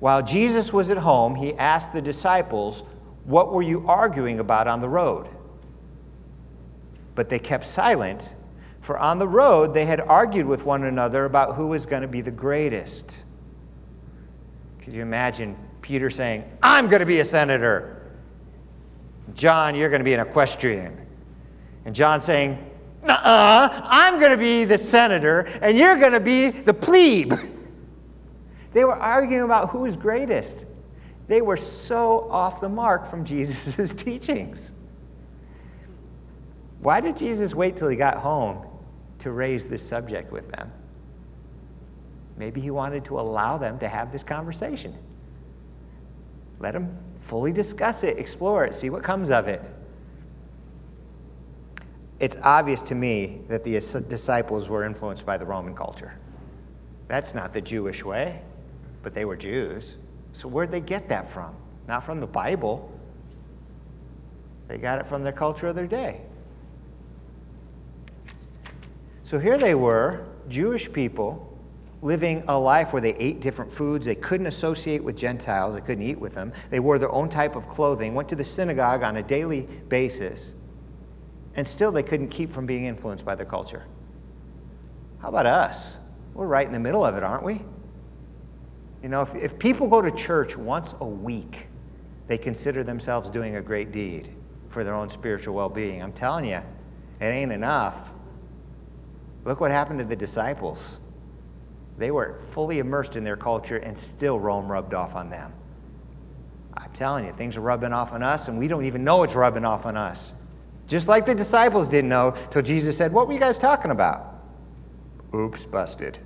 While 0.01 0.23
Jesus 0.23 0.73
was 0.73 0.91
at 0.91 0.99
home, 0.99 1.35
he 1.35 1.55
asked 1.55 1.93
the 1.93 2.03
disciples, 2.03 2.83
What 3.25 3.53
were 3.53 3.63
you 3.63 3.87
arguing 3.89 4.41
about 4.41 4.67
on 4.67 4.81
the 4.81 4.89
road? 4.89 5.29
But 7.15 7.29
they 7.29 7.39
kept 7.39 7.67
silent, 7.67 8.35
for 8.81 8.99
on 8.99 9.19
the 9.19 9.29
road 9.29 9.73
they 9.73 9.87
had 9.87 10.01
argued 10.01 10.47
with 10.47 10.67
one 10.67 10.85
another 10.85 11.25
about 11.25 11.55
who 11.55 11.69
was 11.69 11.87
going 11.87 12.03
to 12.03 12.09
be 12.09 12.21
the 12.21 12.31
greatest. 12.31 13.25
Could 14.83 14.93
you 14.93 15.01
imagine 15.01 15.57
Peter 15.81 16.11
saying, 16.11 16.45
I'm 16.63 16.89
going 16.89 17.01
to 17.01 17.07
be 17.07 17.21
a 17.21 17.25
senator? 17.25 18.04
John, 19.33 19.75
you're 19.75 19.89
going 19.89 20.01
to 20.01 20.05
be 20.05 20.13
an 20.13 20.21
equestrian. 20.21 21.07
And 21.85 21.95
John 21.95 22.21
saying, 22.21 22.59
uh 23.05 23.13
uh, 23.13 23.81
I'm 23.85 24.19
going 24.19 24.31
to 24.31 24.39
be 24.39 24.65
the 24.65 24.79
senator, 24.79 25.41
and 25.63 25.77
you're 25.77 25.97
going 25.97 26.13
to 26.13 26.21
be 26.21 26.51
the 26.51 26.75
plebe. 26.75 27.33
they 28.73 28.85
were 28.85 28.95
arguing 28.95 29.45
about 29.45 29.71
who 29.71 29.81
was 29.81 29.97
greatest. 29.97 30.67
They 31.27 31.41
were 31.41 31.57
so 31.57 32.29
off 32.31 32.61
the 32.61 32.69
mark 32.69 33.09
from 33.09 33.25
Jesus' 33.25 33.93
teachings. 33.93 34.73
Why 36.81 37.01
did 37.01 37.17
Jesus 37.17 37.55
wait 37.55 37.77
till 37.77 37.89
he 37.89 37.97
got 37.97 38.17
home 38.17 38.67
to 39.21 39.33
raise 39.33 39.67
this 39.67 39.87
subject 39.87 40.31
with 40.31 40.51
them? 40.51 40.71
Maybe 42.37 42.61
he 42.61 42.71
wanted 42.71 43.05
to 43.07 43.19
allow 43.19 43.57
them 43.57 43.79
to 43.79 43.89
have 43.89 44.13
this 44.13 44.23
conversation. 44.23 44.95
Let 46.59 46.75
them 46.75 46.97
fully 47.25 47.53
discuss 47.53 48.05
it, 48.05 48.19
explore 48.19 48.67
it, 48.67 48.75
see 48.75 48.91
what 48.91 49.03
comes 49.03 49.31
of 49.31 49.49
it. 49.49 49.63
It's 52.21 52.37
obvious 52.43 52.83
to 52.83 52.95
me 52.95 53.41
that 53.49 53.65
the 53.65 53.73
disciples 54.09 54.69
were 54.69 54.85
influenced 54.85 55.25
by 55.25 55.39
the 55.39 55.47
Roman 55.47 55.75
culture. 55.75 56.13
That's 57.09 57.35
not 57.35 57.55
the 57.55 57.63
Jewish 57.63 58.05
way, 58.05 58.43
but 59.03 59.15
they 59.15 59.25
were 59.25 59.37
Jews. 59.37 59.97
So, 60.33 60.49
where'd 60.49 60.71
they 60.71 60.83
get 60.83 61.09
that 61.09 61.31
from? 61.31 61.57
Not 61.89 62.05
from 62.05 62.21
the 62.21 62.27
Bible. 62.27 62.93
They 64.69 64.77
got 64.77 64.99
it 64.99 65.07
from 65.07 65.23
their 65.23 65.33
culture 65.33 65.67
of 65.67 65.77
their 65.77 65.87
day. 65.87 66.21
So, 69.23 69.39
here 69.39 69.57
they 69.57 69.75
were, 69.75 70.27
Jewish 70.49 70.93
people, 70.93 71.54
living 72.05 72.45
a 72.49 72.57
life 72.57 72.93
where 72.93 73.01
they 73.01 73.15
ate 73.15 73.41
different 73.41 73.73
foods. 73.73 74.05
They 74.05 74.15
couldn't 74.15 74.47
associate 74.47 75.03
with 75.03 75.17
Gentiles, 75.17 75.75
they 75.75 75.81
couldn't 75.81 76.05
eat 76.05 76.21
with 76.21 76.35
them. 76.35 76.53
They 76.71 76.79
wore 76.79 76.99
their 76.99 77.11
own 77.11 77.31
type 77.31 77.57
of 77.57 77.67
clothing, 77.69 78.15
went 78.15 78.29
to 78.29 78.37
the 78.37 78.45
synagogue 78.45 79.03
on 79.03 79.17
a 79.17 79.23
daily 79.23 79.63
basis, 79.89 80.55
and 81.57 81.67
still 81.67 81.91
they 81.91 82.03
couldn't 82.03 82.29
keep 82.29 82.53
from 82.53 82.67
being 82.67 82.85
influenced 82.85 83.25
by 83.25 83.35
their 83.35 83.47
culture. 83.47 83.87
How 85.21 85.29
about 85.29 85.47
us? 85.47 85.97
We're 86.35 86.47
right 86.47 86.67
in 86.67 86.73
the 86.75 86.79
middle 86.79 87.05
of 87.05 87.17
it, 87.17 87.23
aren't 87.23 87.43
we? 87.43 87.63
You 89.03 89.09
know, 89.09 89.23
if, 89.23 89.35
if 89.35 89.59
people 89.59 89.89
go 89.89 90.03
to 90.03 90.11
church 90.11 90.57
once 90.57 90.95
a 91.01 91.07
week, 91.07 91.69
they 92.27 92.37
consider 92.37 92.85
themselves 92.85 93.31
doing 93.31 93.57
a 93.57 93.63
great 93.63 93.93
deed 93.93 94.29
for 94.69 94.85
their 94.85 94.95
own 94.95 95.09
spiritual 95.09 95.55
well 95.55 95.71
being. 95.71 96.03
I'm 96.03 96.13
telling 96.13 96.45
you, 96.45 96.61
it 97.21 97.25
ain't 97.25 97.53
enough. 97.53 98.11
Look 99.45 99.61
what 99.61 99.71
happened 99.71 100.01
to 100.01 100.05
the 100.05 100.17
disciples. 100.17 101.01
They 101.99 102.11
were 102.11 102.41
fully 102.51 102.79
immersed 102.79 103.17
in 103.17 103.25
their 103.25 103.37
culture, 103.37 103.77
and 103.77 103.99
still 103.99 104.39
Rome 104.39 104.71
rubbed 104.71 104.95
off 104.95 105.15
on 105.15 105.31
them. 105.31 105.53
I'm 106.77 106.91
telling 106.93 107.25
you, 107.25 107.33
things 107.33 107.57
are 107.57 107.61
rubbing 107.61 107.93
off 107.93 108.13
on 108.13 108.23
us, 108.23 108.49
and 108.49 108.59
we 108.59 108.67
don't 108.67 108.85
even 108.85 109.05
know 109.05 109.23
it's 109.23 109.35
rubbing 109.35 109.65
off 109.65 109.87
on 109.87 109.97
us. 109.97 110.33
Just 110.87 111.09
like 111.09 111.25
the 111.25 111.35
disciples 111.35 111.89
didn't 111.89 112.11
know 112.11 112.35
till 112.51 112.63
Jesus 112.63 112.97
said, 112.97 113.13
What 113.13 113.27
were 113.27 113.33
you 113.33 113.39
guys 113.39 113.59
talking 113.59 113.91
about? 113.91 114.35
Oops, 115.35 115.65
busted. 115.67 116.19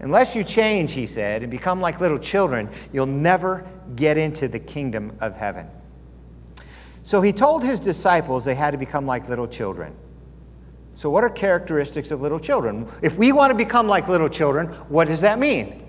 Unless 0.00 0.34
you 0.34 0.42
change, 0.42 0.92
he 0.92 1.06
said, 1.06 1.42
and 1.42 1.50
become 1.50 1.80
like 1.80 2.00
little 2.00 2.18
children, 2.18 2.68
you'll 2.92 3.06
never 3.06 3.66
get 3.94 4.16
into 4.16 4.48
the 4.48 4.58
kingdom 4.58 5.16
of 5.20 5.36
heaven. 5.36 5.68
So 7.04 7.20
he 7.20 7.32
told 7.32 7.62
his 7.62 7.78
disciples 7.80 8.44
they 8.44 8.54
had 8.54 8.72
to 8.72 8.78
become 8.78 9.06
like 9.06 9.28
little 9.28 9.46
children. 9.46 9.94
So, 10.94 11.08
what 11.10 11.24
are 11.24 11.30
characteristics 11.30 12.10
of 12.10 12.20
little 12.20 12.38
children? 12.38 12.86
If 13.00 13.16
we 13.16 13.32
want 13.32 13.50
to 13.50 13.54
become 13.54 13.88
like 13.88 14.08
little 14.08 14.28
children, 14.28 14.68
what 14.88 15.08
does 15.08 15.22
that 15.22 15.38
mean? 15.38 15.82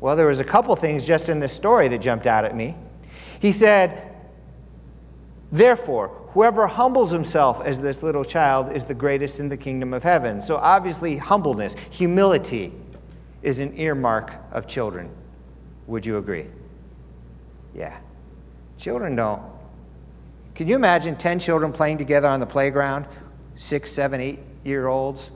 Well, 0.00 0.16
there 0.16 0.26
was 0.26 0.40
a 0.40 0.44
couple 0.44 0.74
things 0.76 1.06
just 1.06 1.28
in 1.28 1.40
this 1.40 1.52
story 1.52 1.88
that 1.88 1.98
jumped 1.98 2.26
out 2.26 2.44
at 2.44 2.56
me. 2.56 2.76
He 3.38 3.52
said, 3.52 4.10
Therefore, 5.52 6.08
whoever 6.30 6.66
humbles 6.66 7.12
himself 7.12 7.60
as 7.64 7.80
this 7.80 8.02
little 8.02 8.24
child 8.24 8.72
is 8.72 8.84
the 8.84 8.94
greatest 8.94 9.38
in 9.38 9.48
the 9.48 9.56
kingdom 9.56 9.94
of 9.94 10.02
heaven. 10.02 10.42
So, 10.42 10.56
obviously, 10.56 11.16
humbleness, 11.16 11.76
humility 11.90 12.72
is 13.42 13.60
an 13.60 13.78
earmark 13.78 14.32
of 14.50 14.66
children. 14.66 15.08
Would 15.86 16.04
you 16.04 16.16
agree? 16.16 16.46
Yeah. 17.74 17.96
Children 18.78 19.16
don't. 19.16 19.42
Can 20.54 20.68
you 20.68 20.74
imagine 20.76 21.16
10 21.16 21.38
children 21.38 21.72
playing 21.72 21.98
together 21.98 22.28
on 22.28 22.40
the 22.40 22.46
playground 22.46 23.06
six, 23.56 23.90
seven, 23.90 24.20
eight 24.20 24.40
year 24.64 24.88
olds 24.88 25.30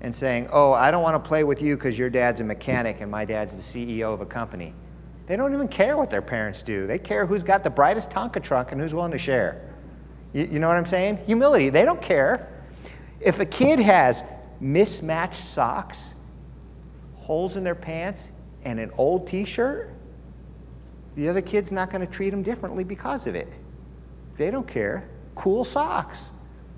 and 0.00 0.14
saying, 0.14 0.48
Oh, 0.52 0.72
I 0.72 0.90
don't 0.90 1.02
want 1.02 1.22
to 1.22 1.28
play 1.28 1.44
with 1.44 1.62
you 1.62 1.76
because 1.76 1.98
your 1.98 2.10
dad's 2.10 2.40
a 2.40 2.44
mechanic 2.44 3.00
and 3.00 3.10
my 3.10 3.24
dad's 3.24 3.54
the 3.54 3.62
CEO 3.62 4.12
of 4.12 4.20
a 4.20 4.26
company. 4.26 4.74
They 5.26 5.36
don't 5.36 5.54
even 5.54 5.68
care 5.68 5.96
what 5.96 6.10
their 6.10 6.22
parents 6.22 6.62
do. 6.62 6.86
They 6.86 6.98
care 6.98 7.26
who's 7.26 7.42
got 7.42 7.62
the 7.62 7.70
brightest 7.70 8.10
Tonka 8.10 8.42
truck 8.42 8.72
and 8.72 8.80
who's 8.80 8.92
willing 8.92 9.12
to 9.12 9.18
share. 9.18 9.62
You, 10.32 10.44
you 10.44 10.58
know 10.58 10.68
what 10.68 10.76
I'm 10.76 10.86
saying? 10.86 11.18
Humility. 11.26 11.68
They 11.70 11.84
don't 11.84 12.02
care. 12.02 12.48
If 13.20 13.38
a 13.38 13.46
kid 13.46 13.78
has 13.78 14.24
mismatched 14.60 15.34
socks, 15.42 16.14
holes 17.14 17.56
in 17.56 17.62
their 17.62 17.76
pants, 17.76 18.30
and 18.64 18.80
an 18.80 18.90
old 18.98 19.26
t 19.26 19.44
shirt, 19.44 19.90
the 21.14 21.28
other 21.28 21.40
kid's 21.40 21.70
not 21.70 21.90
going 21.90 22.04
to 22.04 22.12
treat 22.12 22.30
them 22.30 22.42
differently 22.42 22.84
because 22.84 23.26
of 23.26 23.34
it. 23.34 23.48
They 24.36 24.50
don't 24.50 24.66
care. 24.66 25.08
Cool 25.34 25.64
socks. 25.64 26.30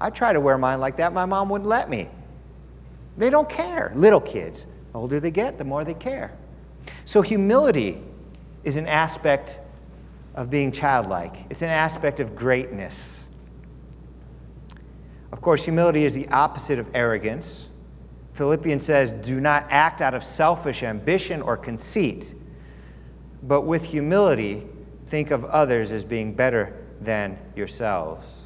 I 0.05 0.11
try 0.11 0.35
to 0.35 0.41
wear 0.41 0.59
mine 0.59 0.81
like 0.81 0.99
that. 0.99 1.15
My 1.15 1.25
mom 1.25 1.49
wouldn't 1.49 1.67
let 1.67 1.89
me. 1.89 2.11
They 3.17 3.31
don't 3.31 3.49
care. 3.49 3.91
Little 3.95 4.21
kids. 4.21 4.67
The 4.93 4.99
older 4.99 5.19
they 5.19 5.31
get, 5.31 5.57
the 5.57 5.65
more 5.65 5.83
they 5.83 5.95
care. 5.95 6.37
So, 7.07 7.23
humility 7.23 8.03
is 8.65 8.77
an 8.77 8.87
aspect 8.87 9.61
of 10.35 10.51
being 10.51 10.73
childlike, 10.73 11.47
it's 11.49 11.63
an 11.63 11.71
aspect 11.71 12.21
of 12.21 12.37
greatness. 12.37 13.25
Of 15.33 15.41
course, 15.41 15.65
humility 15.65 16.05
is 16.05 16.13
the 16.13 16.29
opposite 16.29 16.79
of 16.79 16.91
arrogance. 16.93 17.71
Philippians 18.35 18.85
says, 18.85 19.11
Do 19.11 19.41
not 19.41 19.65
act 19.71 20.03
out 20.03 20.13
of 20.13 20.23
selfish 20.23 20.83
ambition 20.83 21.41
or 21.41 21.57
conceit, 21.57 22.35
but 23.43 23.63
with 23.63 23.85
humility 23.85 24.67
think 25.07 25.31
of 25.31 25.47
others 25.47 25.93
as 25.93 26.05
being 26.05 26.35
better 26.35 26.77
than 27.01 27.39
yourselves. 27.57 28.44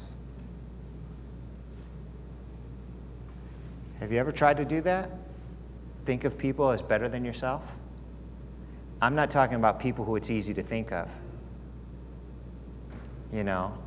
Have 3.99 4.11
you 4.11 4.19
ever 4.19 4.31
tried 4.31 4.57
to 4.57 4.65
do 4.65 4.81
that? 4.81 5.11
Think 6.05 6.23
of 6.23 6.37
people 6.37 6.69
as 6.69 6.81
better 6.81 7.09
than 7.09 7.25
yourself? 7.25 7.75
I'm 9.01 9.15
not 9.15 9.29
talking 9.31 9.55
about 9.55 9.79
people 9.79 10.05
who 10.05 10.15
it's 10.15 10.29
easy 10.29 10.53
to 10.53 10.63
think 10.63 10.91
of. 10.91 11.09
You 13.31 13.43
know, 13.43 13.77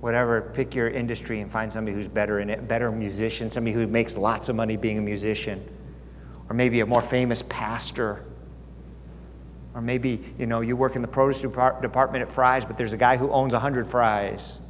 whatever, 0.00 0.40
pick 0.54 0.74
your 0.74 0.88
industry 0.88 1.40
and 1.40 1.50
find 1.50 1.72
somebody 1.72 1.94
who's 1.94 2.08
better 2.08 2.40
in 2.40 2.48
it, 2.48 2.66
better 2.66 2.90
musician, 2.90 3.50
somebody 3.50 3.74
who 3.74 3.86
makes 3.86 4.16
lots 4.16 4.48
of 4.48 4.56
money 4.56 4.76
being 4.76 4.98
a 4.98 5.02
musician, 5.02 5.62
or 6.48 6.54
maybe 6.54 6.80
a 6.80 6.86
more 6.86 7.02
famous 7.02 7.42
pastor. 7.42 8.24
Or 9.74 9.82
maybe, 9.82 10.24
you 10.38 10.46
know, 10.46 10.62
you 10.62 10.74
work 10.76 10.96
in 10.96 11.02
the 11.02 11.08
produce 11.08 11.42
department 11.42 12.22
at 12.22 12.32
Fry's, 12.32 12.64
but 12.64 12.78
there's 12.78 12.94
a 12.94 12.96
guy 12.96 13.16
who 13.18 13.30
owns 13.30 13.52
100 13.52 13.86
Fry's. 13.86 14.60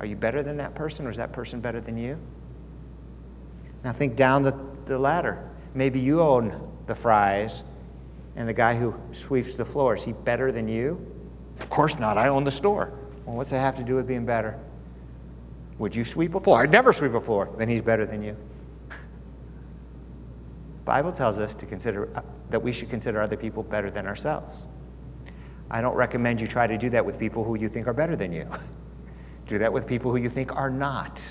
Are 0.00 0.06
you 0.06 0.16
better 0.16 0.42
than 0.42 0.56
that 0.58 0.74
person, 0.74 1.06
or 1.06 1.10
is 1.10 1.16
that 1.16 1.32
person 1.32 1.60
better 1.60 1.80
than 1.80 1.96
you? 1.96 2.18
Now 3.84 3.92
think 3.92 4.16
down 4.16 4.42
the, 4.42 4.58
the 4.86 4.98
ladder. 4.98 5.48
Maybe 5.74 6.00
you 6.00 6.20
own 6.20 6.70
the 6.86 6.94
Fry's, 6.94 7.64
and 8.36 8.48
the 8.48 8.54
guy 8.54 8.76
who 8.76 8.94
sweeps 9.12 9.56
the 9.56 9.64
floor, 9.64 9.96
is 9.96 10.04
he 10.04 10.12
better 10.12 10.52
than 10.52 10.68
you? 10.68 11.04
Of 11.60 11.70
course 11.70 11.98
not. 11.98 12.16
I 12.16 12.28
own 12.28 12.44
the 12.44 12.52
store. 12.52 12.92
Well, 13.24 13.36
what's 13.36 13.50
that 13.50 13.58
have 13.58 13.76
to 13.76 13.82
do 13.82 13.96
with 13.96 14.06
being 14.06 14.24
better? 14.24 14.58
Would 15.78 15.94
you 15.94 16.04
sweep 16.04 16.34
a 16.34 16.40
floor? 16.40 16.62
I'd 16.62 16.70
never 16.70 16.92
sweep 16.92 17.14
a 17.14 17.20
floor. 17.20 17.52
Then 17.58 17.68
he's 17.68 17.82
better 17.82 18.06
than 18.06 18.22
you. 18.22 18.36
Bible 20.84 21.12
tells 21.12 21.38
us 21.38 21.54
to 21.56 21.66
consider 21.66 22.08
uh, 22.16 22.22
that 22.50 22.60
we 22.60 22.72
should 22.72 22.90
consider 22.90 23.20
other 23.20 23.36
people 23.36 23.62
better 23.62 23.90
than 23.90 24.06
ourselves. 24.06 24.66
I 25.70 25.80
don't 25.80 25.94
recommend 25.94 26.40
you 26.40 26.46
try 26.46 26.66
to 26.66 26.78
do 26.78 26.90
that 26.90 27.04
with 27.04 27.18
people 27.18 27.44
who 27.44 27.56
you 27.56 27.68
think 27.68 27.86
are 27.86 27.92
better 27.92 28.16
than 28.16 28.32
you. 28.32 28.48
do 29.48 29.58
that 29.58 29.72
with 29.72 29.86
people 29.86 30.10
who 30.10 30.18
you 30.18 30.28
think 30.28 30.54
are 30.54 30.70
not 30.70 31.28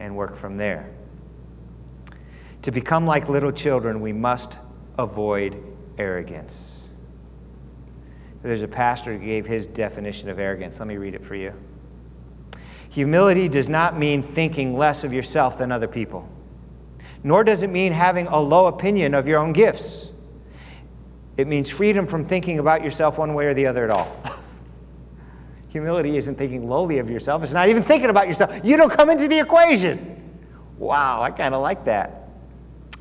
and 0.00 0.16
work 0.16 0.36
from 0.36 0.56
there. 0.56 0.90
To 2.62 2.70
become 2.70 3.06
like 3.06 3.28
little 3.28 3.52
children, 3.52 4.00
we 4.00 4.12
must 4.12 4.58
avoid 4.98 5.62
arrogance. 5.96 6.92
There's 8.42 8.62
a 8.62 8.68
pastor 8.68 9.16
who 9.16 9.24
gave 9.24 9.46
his 9.46 9.66
definition 9.66 10.28
of 10.28 10.38
arrogance. 10.38 10.78
Let 10.78 10.88
me 10.88 10.96
read 10.96 11.14
it 11.14 11.24
for 11.24 11.34
you. 11.34 11.52
Humility 12.90 13.48
does 13.48 13.68
not 13.68 13.98
mean 13.98 14.22
thinking 14.22 14.76
less 14.76 15.04
of 15.04 15.12
yourself 15.12 15.58
than 15.58 15.70
other 15.70 15.88
people, 15.88 16.28
nor 17.22 17.44
does 17.44 17.62
it 17.62 17.70
mean 17.70 17.92
having 17.92 18.26
a 18.28 18.40
low 18.40 18.66
opinion 18.66 19.14
of 19.14 19.28
your 19.28 19.38
own 19.38 19.52
gifts. 19.52 20.12
It 21.36 21.46
means 21.46 21.70
freedom 21.70 22.06
from 22.06 22.26
thinking 22.26 22.58
about 22.58 22.82
yourself 22.82 23.18
one 23.18 23.34
way 23.34 23.46
or 23.46 23.54
the 23.54 23.66
other 23.66 23.84
at 23.84 23.90
all. 23.90 24.16
Humility 25.78 26.16
isn't 26.16 26.34
thinking 26.34 26.68
lowly 26.68 26.98
of 26.98 27.08
yourself, 27.08 27.44
it's 27.44 27.52
not 27.52 27.68
even 27.68 27.84
thinking 27.84 28.10
about 28.10 28.26
yourself. 28.26 28.60
You 28.64 28.76
don't 28.76 28.90
come 28.90 29.10
into 29.10 29.28
the 29.28 29.38
equation. 29.38 30.20
Wow, 30.76 31.22
I 31.22 31.30
kind 31.30 31.54
of 31.54 31.62
like 31.62 31.84
that. 31.84 32.30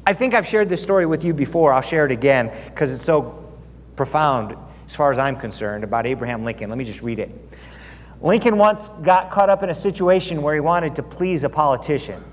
I 0.06 0.14
think 0.14 0.36
I've 0.36 0.46
shared 0.46 0.70
this 0.70 0.80
story 0.80 1.08
with 1.08 1.26
you 1.26 1.34
before. 1.34 1.74
I'll 1.74 1.82
share 1.82 2.06
it 2.06 2.12
again 2.12 2.52
because 2.66 2.92
it's 2.92 3.04
so 3.04 3.52
profound 3.96 4.56
as 4.86 4.94
far 4.94 5.10
as 5.10 5.18
I'm 5.18 5.36
concerned 5.38 5.84
about 5.84 6.06
Abraham 6.06 6.46
Lincoln. 6.46 6.70
Let 6.70 6.78
me 6.78 6.86
just 6.86 7.02
read 7.02 7.18
it. 7.18 7.32
Lincoln 8.22 8.60
once 8.60 8.90
got 9.02 9.32
caught 9.32 9.50
up 9.50 9.64
in 9.64 9.72
a 9.72 9.76
situation 9.76 10.44
where 10.44 10.54
he 10.54 10.60
wanted 10.60 10.96
to 10.98 11.04
please 11.04 11.44
a 11.44 11.50
politician. 11.50 12.24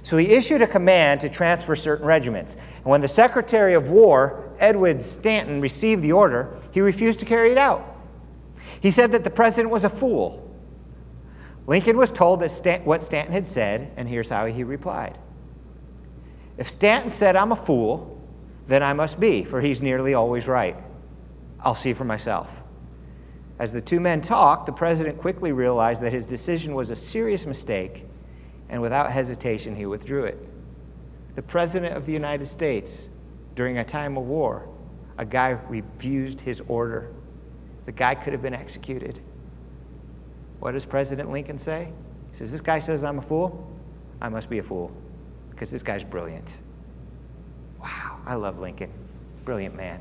So 0.00 0.16
he 0.16 0.28
issued 0.28 0.62
a 0.62 0.66
command 0.66 1.20
to 1.20 1.28
transfer 1.28 1.76
certain 1.76 2.06
regiments. 2.06 2.54
And 2.54 2.86
when 2.86 3.02
the 3.02 3.08
Secretary 3.08 3.74
of 3.74 3.90
War, 3.90 4.54
Edward 4.58 5.04
Stanton, 5.04 5.60
received 5.60 6.02
the 6.02 6.12
order, 6.12 6.56
he 6.70 6.80
refused 6.80 7.20
to 7.20 7.26
carry 7.26 7.52
it 7.52 7.58
out. 7.58 7.91
He 8.82 8.90
said 8.90 9.12
that 9.12 9.22
the 9.22 9.30
president 9.30 9.72
was 9.72 9.84
a 9.84 9.88
fool. 9.88 10.50
Lincoln 11.68 11.96
was 11.96 12.10
told 12.10 12.40
that 12.40 12.84
what 12.84 13.00
Stanton 13.00 13.32
had 13.32 13.46
said, 13.46 13.92
and 13.96 14.08
here's 14.08 14.28
how 14.28 14.44
he 14.46 14.64
replied 14.64 15.16
if 16.58 16.68
Stanton 16.68 17.10
said 17.10 17.34
I'm 17.34 17.52
a 17.52 17.56
fool, 17.56 18.20
then 18.66 18.82
I 18.82 18.92
must 18.92 19.18
be, 19.18 19.42
for 19.42 19.60
he's 19.60 19.80
nearly 19.80 20.14
always 20.14 20.46
right. 20.46 20.76
I'll 21.60 21.74
see 21.74 21.92
for 21.92 22.04
myself. 22.04 22.62
As 23.58 23.72
the 23.72 23.80
two 23.80 24.00
men 24.00 24.20
talked, 24.20 24.66
the 24.66 24.72
president 24.72 25.18
quickly 25.18 25.52
realized 25.52 26.02
that 26.02 26.12
his 26.12 26.26
decision 26.26 26.74
was 26.74 26.90
a 26.90 26.96
serious 26.96 27.46
mistake, 27.46 28.04
and 28.68 28.82
without 28.82 29.10
hesitation, 29.10 29.76
he 29.76 29.86
withdrew 29.86 30.24
it. 30.24 30.38
The 31.36 31.42
president 31.42 31.96
of 31.96 32.04
the 32.04 32.12
United 32.12 32.46
States, 32.46 33.10
during 33.54 33.78
a 33.78 33.84
time 33.84 34.18
of 34.18 34.24
war, 34.24 34.68
a 35.18 35.24
guy 35.24 35.50
refused 35.68 36.40
his 36.40 36.60
order. 36.68 37.12
The 37.86 37.92
guy 37.92 38.14
could 38.14 38.32
have 38.32 38.42
been 38.42 38.54
executed. 38.54 39.20
What 40.60 40.72
does 40.72 40.86
President 40.86 41.30
Lincoln 41.30 41.58
say? 41.58 41.88
He 42.30 42.36
says, 42.36 42.52
This 42.52 42.60
guy 42.60 42.78
says 42.78 43.02
I'm 43.02 43.18
a 43.18 43.22
fool. 43.22 43.68
I 44.20 44.28
must 44.28 44.48
be 44.48 44.58
a 44.58 44.62
fool 44.62 44.92
because 45.50 45.70
this 45.70 45.82
guy's 45.82 46.04
brilliant. 46.04 46.58
Wow, 47.80 48.20
I 48.24 48.34
love 48.34 48.60
Lincoln. 48.60 48.90
Brilliant 49.44 49.74
man. 49.74 49.98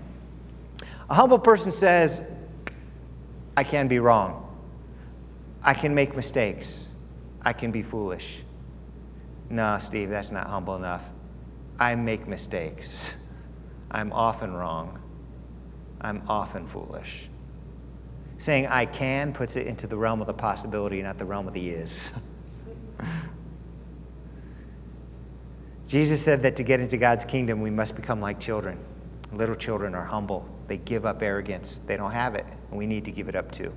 A 1.10 1.16
humble 1.16 1.40
person 1.40 1.72
says, 1.72 2.22
I 3.58 3.64
can 3.64 3.88
be 3.88 4.00
wrong. 4.00 4.48
I 5.64 5.74
can 5.74 5.96
make 5.96 6.16
mistakes. 6.16 6.94
I 7.42 7.54
can 7.54 7.72
be 7.72 7.82
foolish. 7.82 8.42
No, 9.50 9.78
Steve, 9.80 10.10
that's 10.10 10.32
not 10.32 10.48
humble 10.48 10.76
enough. 10.76 11.04
I 11.80 11.96
make 11.96 12.28
mistakes. 12.28 13.16
I'm 13.92 14.14
often 14.14 14.54
wrong. 14.54 15.00
I'm 16.00 16.22
often 16.30 16.68
foolish. 16.68 17.31
Saying 18.42 18.66
I 18.66 18.88
can 18.88 19.34
puts 19.34 19.56
it 19.56 19.68
into 19.68 19.86
the 19.86 19.96
realm 19.96 20.20
of 20.20 20.26
the 20.26 20.34
possibility, 20.34 21.00
not 21.04 21.20
the 21.20 21.26
realm 21.26 21.48
of 21.48 21.54
the 21.54 21.70
is. 21.70 22.10
Jesus 25.88 26.24
said 26.24 26.42
that 26.42 26.56
to 26.56 26.64
get 26.64 26.80
into 26.80 26.98
God's 26.98 27.24
kingdom, 27.24 27.62
we 27.62 27.70
must 27.70 27.96
become 27.96 28.20
like 28.20 28.40
children. 28.40 28.80
Little 29.32 29.54
children 29.54 29.94
are 29.94 30.04
humble, 30.04 30.50
they 30.68 30.78
give 30.78 31.06
up 31.06 31.22
arrogance, 31.22 31.82
they 31.86 31.96
don't 31.96 32.10
have 32.10 32.34
it, 32.34 32.48
and 32.72 32.80
we 32.80 32.88
need 32.88 33.06
to 33.06 33.12
give 33.12 33.30
it 33.30 33.36
up 33.36 33.52
too. 33.52 33.72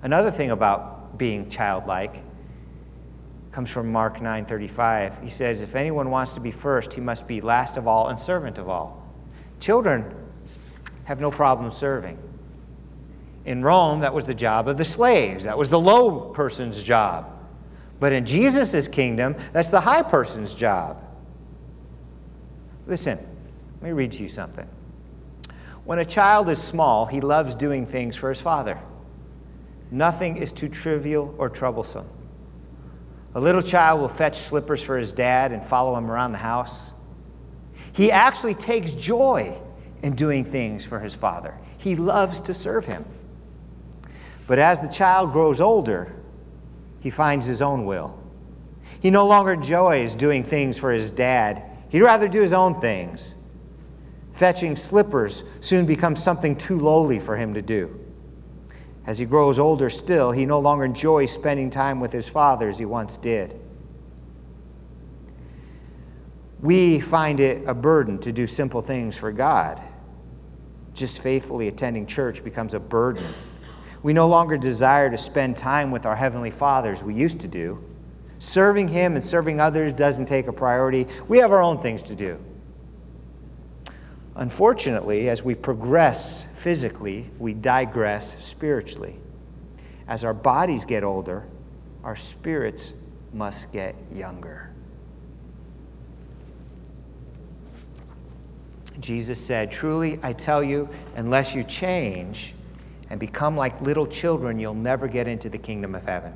Another 0.00 0.30
thing 0.30 0.52
about 0.52 1.18
being 1.18 1.50
childlike 1.50 2.22
comes 3.52 3.68
from 3.68 3.92
Mark 3.92 4.22
9:35. 4.22 5.18
He 5.20 5.28
says, 5.28 5.60
"If 5.60 5.76
anyone 5.76 6.10
wants 6.10 6.32
to 6.32 6.40
be 6.40 6.50
first, 6.50 6.94
he 6.94 7.02
must 7.02 7.26
be 7.26 7.42
last 7.42 7.76
of 7.76 7.86
all 7.86 8.08
and 8.08 8.18
servant 8.18 8.56
of 8.56 8.70
all." 8.70 9.02
Children 9.58 10.14
have 11.04 11.20
no 11.20 11.30
problem 11.30 11.70
serving. 11.70 12.16
In 13.50 13.64
Rome, 13.64 13.98
that 14.02 14.14
was 14.14 14.26
the 14.26 14.34
job 14.34 14.68
of 14.68 14.76
the 14.76 14.84
slaves. 14.84 15.42
That 15.42 15.58
was 15.58 15.68
the 15.68 15.80
low 15.80 16.20
person's 16.20 16.80
job. 16.84 17.36
But 17.98 18.12
in 18.12 18.24
Jesus' 18.24 18.86
kingdom, 18.86 19.34
that's 19.52 19.72
the 19.72 19.80
high 19.80 20.02
person's 20.02 20.54
job. 20.54 21.02
Listen, 22.86 23.18
let 23.18 23.82
me 23.82 23.90
read 23.90 24.12
to 24.12 24.22
you 24.22 24.28
something. 24.28 24.68
When 25.84 25.98
a 25.98 26.04
child 26.04 26.48
is 26.48 26.62
small, 26.62 27.06
he 27.06 27.20
loves 27.20 27.56
doing 27.56 27.86
things 27.86 28.14
for 28.14 28.28
his 28.28 28.40
father. 28.40 28.78
Nothing 29.90 30.36
is 30.36 30.52
too 30.52 30.68
trivial 30.68 31.34
or 31.36 31.50
troublesome. 31.50 32.08
A 33.34 33.40
little 33.40 33.62
child 33.62 34.00
will 34.00 34.08
fetch 34.08 34.38
slippers 34.38 34.80
for 34.80 34.96
his 34.96 35.10
dad 35.10 35.50
and 35.50 35.60
follow 35.60 35.96
him 35.96 36.08
around 36.08 36.30
the 36.30 36.38
house. 36.38 36.92
He 37.94 38.12
actually 38.12 38.54
takes 38.54 38.92
joy 38.92 39.58
in 40.02 40.14
doing 40.14 40.44
things 40.44 40.84
for 40.86 41.00
his 41.00 41.16
father. 41.16 41.58
He 41.78 41.96
loves 41.96 42.40
to 42.42 42.54
serve 42.54 42.86
him. 42.86 43.04
But 44.50 44.58
as 44.58 44.80
the 44.80 44.88
child 44.88 45.30
grows 45.30 45.60
older, 45.60 46.12
he 46.98 47.08
finds 47.08 47.46
his 47.46 47.62
own 47.62 47.86
will. 47.86 48.20
He 48.98 49.08
no 49.08 49.24
longer 49.24 49.52
enjoys 49.52 50.16
doing 50.16 50.42
things 50.42 50.76
for 50.76 50.90
his 50.90 51.12
dad, 51.12 51.62
he'd 51.88 52.02
rather 52.02 52.26
do 52.26 52.42
his 52.42 52.52
own 52.52 52.80
things. 52.80 53.36
Fetching 54.32 54.74
slippers 54.74 55.44
soon 55.60 55.86
becomes 55.86 56.20
something 56.20 56.56
too 56.56 56.80
lowly 56.80 57.20
for 57.20 57.36
him 57.36 57.54
to 57.54 57.62
do. 57.62 57.96
As 59.06 59.20
he 59.20 59.24
grows 59.24 59.60
older 59.60 59.88
still, 59.88 60.32
he 60.32 60.44
no 60.46 60.58
longer 60.58 60.84
enjoys 60.84 61.30
spending 61.30 61.70
time 61.70 62.00
with 62.00 62.10
his 62.10 62.28
father 62.28 62.68
as 62.68 62.76
he 62.76 62.84
once 62.84 63.18
did. 63.18 63.54
We 66.58 66.98
find 66.98 67.38
it 67.38 67.68
a 67.68 67.74
burden 67.74 68.18
to 68.18 68.32
do 68.32 68.48
simple 68.48 68.82
things 68.82 69.16
for 69.16 69.30
God. 69.30 69.80
Just 70.92 71.22
faithfully 71.22 71.68
attending 71.68 72.04
church 72.04 72.42
becomes 72.42 72.74
a 72.74 72.80
burden 72.80 73.32
we 74.02 74.12
no 74.12 74.28
longer 74.28 74.56
desire 74.56 75.10
to 75.10 75.18
spend 75.18 75.56
time 75.56 75.90
with 75.90 76.06
our 76.06 76.16
Heavenly 76.16 76.50
Father 76.50 76.90
as 76.90 77.02
we 77.02 77.14
used 77.14 77.40
to 77.40 77.48
do. 77.48 77.84
Serving 78.38 78.88
Him 78.88 79.16
and 79.16 79.24
serving 79.24 79.60
others 79.60 79.92
doesn't 79.92 80.26
take 80.26 80.46
a 80.46 80.52
priority. 80.52 81.06
We 81.28 81.38
have 81.38 81.52
our 81.52 81.62
own 81.62 81.80
things 81.80 82.02
to 82.04 82.14
do. 82.14 82.38
Unfortunately, 84.36 85.28
as 85.28 85.42
we 85.42 85.54
progress 85.54 86.44
physically, 86.56 87.30
we 87.38 87.52
digress 87.52 88.42
spiritually. 88.42 89.16
As 90.08 90.24
our 90.24 90.32
bodies 90.32 90.86
get 90.86 91.04
older, 91.04 91.44
our 92.02 92.16
spirits 92.16 92.94
must 93.34 93.70
get 93.72 93.94
younger. 94.12 94.70
Jesus 98.98 99.44
said, 99.44 99.70
Truly, 99.70 100.18
I 100.22 100.32
tell 100.32 100.62
you, 100.62 100.88
unless 101.16 101.54
you 101.54 101.62
change, 101.62 102.54
and 103.10 103.18
become 103.18 103.56
like 103.56 103.80
little 103.80 104.06
children, 104.06 104.58
you'll 104.58 104.74
never 104.74 105.08
get 105.08 105.26
into 105.26 105.48
the 105.48 105.58
kingdom 105.58 105.94
of 105.94 106.04
heaven. 106.04 106.32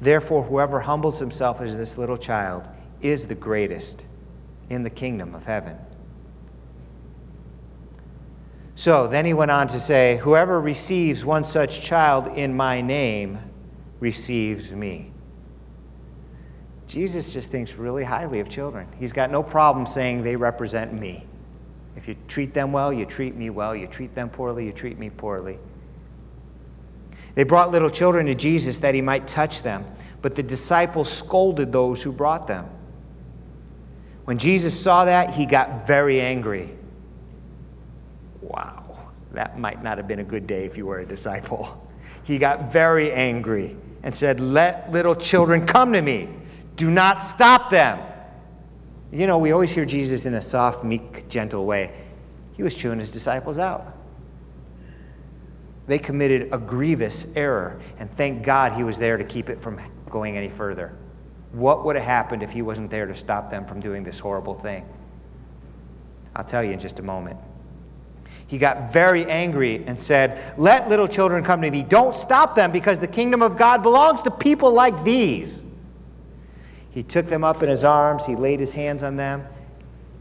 Therefore, 0.00 0.42
whoever 0.42 0.80
humbles 0.80 1.18
himself 1.18 1.60
as 1.60 1.76
this 1.76 1.96
little 1.96 2.16
child 2.16 2.66
is 3.00 3.26
the 3.26 3.34
greatest 3.34 4.06
in 4.70 4.82
the 4.82 4.90
kingdom 4.90 5.34
of 5.34 5.44
heaven. 5.44 5.76
So 8.74 9.06
then 9.06 9.24
he 9.24 9.34
went 9.34 9.50
on 9.50 9.68
to 9.68 9.78
say, 9.78 10.16
Whoever 10.16 10.60
receives 10.60 11.24
one 11.24 11.44
such 11.44 11.80
child 11.80 12.28
in 12.36 12.56
my 12.56 12.80
name 12.80 13.38
receives 14.00 14.72
me. 14.72 15.12
Jesus 16.86 17.32
just 17.32 17.50
thinks 17.50 17.74
really 17.74 18.04
highly 18.04 18.40
of 18.40 18.48
children. 18.48 18.86
He's 18.98 19.12
got 19.12 19.30
no 19.30 19.42
problem 19.42 19.86
saying 19.86 20.22
they 20.22 20.36
represent 20.36 20.92
me. 20.92 21.24
If 21.96 22.08
you 22.08 22.16
treat 22.26 22.52
them 22.52 22.72
well, 22.72 22.92
you 22.92 23.06
treat 23.06 23.36
me 23.36 23.50
well. 23.50 23.74
You 23.76 23.86
treat 23.86 24.14
them 24.14 24.28
poorly, 24.28 24.66
you 24.66 24.72
treat 24.72 24.98
me 24.98 25.10
poorly. 25.10 25.58
They 27.34 27.44
brought 27.44 27.70
little 27.70 27.90
children 27.90 28.26
to 28.26 28.34
Jesus 28.34 28.78
that 28.78 28.94
he 28.94 29.00
might 29.00 29.26
touch 29.26 29.62
them, 29.62 29.84
but 30.22 30.34
the 30.34 30.42
disciples 30.42 31.10
scolded 31.10 31.72
those 31.72 32.02
who 32.02 32.12
brought 32.12 32.46
them. 32.46 32.68
When 34.24 34.38
Jesus 34.38 34.78
saw 34.78 35.04
that, 35.04 35.30
he 35.30 35.44
got 35.44 35.86
very 35.86 36.20
angry. 36.20 36.70
Wow, 38.40 39.10
that 39.32 39.58
might 39.58 39.82
not 39.82 39.98
have 39.98 40.08
been 40.08 40.20
a 40.20 40.24
good 40.24 40.46
day 40.46 40.64
if 40.64 40.76
you 40.76 40.86
were 40.86 41.00
a 41.00 41.06
disciple. 41.06 41.80
He 42.22 42.38
got 42.38 42.72
very 42.72 43.12
angry 43.12 43.76
and 44.02 44.14
said, 44.14 44.40
Let 44.40 44.90
little 44.90 45.14
children 45.14 45.66
come 45.66 45.92
to 45.92 46.00
me. 46.00 46.30
Do 46.76 46.90
not 46.90 47.20
stop 47.20 47.68
them. 47.68 48.00
You 49.12 49.26
know, 49.26 49.36
we 49.36 49.52
always 49.52 49.70
hear 49.70 49.84
Jesus 49.84 50.24
in 50.24 50.32
a 50.32 50.40
soft, 50.40 50.84
meek, 50.84 51.28
gentle 51.28 51.66
way. 51.66 51.92
He 52.54 52.62
was 52.62 52.74
chewing 52.74 52.98
his 52.98 53.10
disciples 53.10 53.58
out. 53.58 53.94
They 55.86 55.98
committed 55.98 56.48
a 56.52 56.58
grievous 56.58 57.26
error, 57.36 57.80
and 57.98 58.10
thank 58.10 58.42
God 58.42 58.72
he 58.72 58.84
was 58.84 58.98
there 58.98 59.16
to 59.16 59.24
keep 59.24 59.48
it 59.48 59.60
from 59.60 59.80
going 60.08 60.36
any 60.36 60.48
further. 60.48 60.96
What 61.52 61.84
would 61.84 61.96
have 61.96 62.04
happened 62.04 62.42
if 62.42 62.50
he 62.50 62.62
wasn't 62.62 62.90
there 62.90 63.06
to 63.06 63.14
stop 63.14 63.50
them 63.50 63.66
from 63.66 63.80
doing 63.80 64.02
this 64.02 64.18
horrible 64.18 64.54
thing? 64.54 64.86
I'll 66.34 66.44
tell 66.44 66.64
you 66.64 66.72
in 66.72 66.80
just 66.80 66.98
a 66.98 67.02
moment. 67.02 67.38
He 68.46 68.58
got 68.58 68.92
very 68.92 69.24
angry 69.26 69.84
and 69.86 70.00
said, 70.00 70.54
Let 70.58 70.88
little 70.88 71.08
children 71.08 71.44
come 71.44 71.62
to 71.62 71.70
me. 71.70 71.82
Don't 71.82 72.16
stop 72.16 72.54
them 72.54 72.72
because 72.72 73.00
the 73.00 73.06
kingdom 73.06 73.42
of 73.42 73.56
God 73.56 73.82
belongs 73.82 74.20
to 74.22 74.30
people 74.30 74.72
like 74.72 75.04
these. 75.04 75.62
He 76.90 77.02
took 77.02 77.26
them 77.26 77.42
up 77.42 77.62
in 77.62 77.68
his 77.68 77.84
arms, 77.84 78.24
he 78.24 78.36
laid 78.36 78.60
his 78.60 78.72
hands 78.72 79.02
on 79.02 79.16
them, 79.16 79.46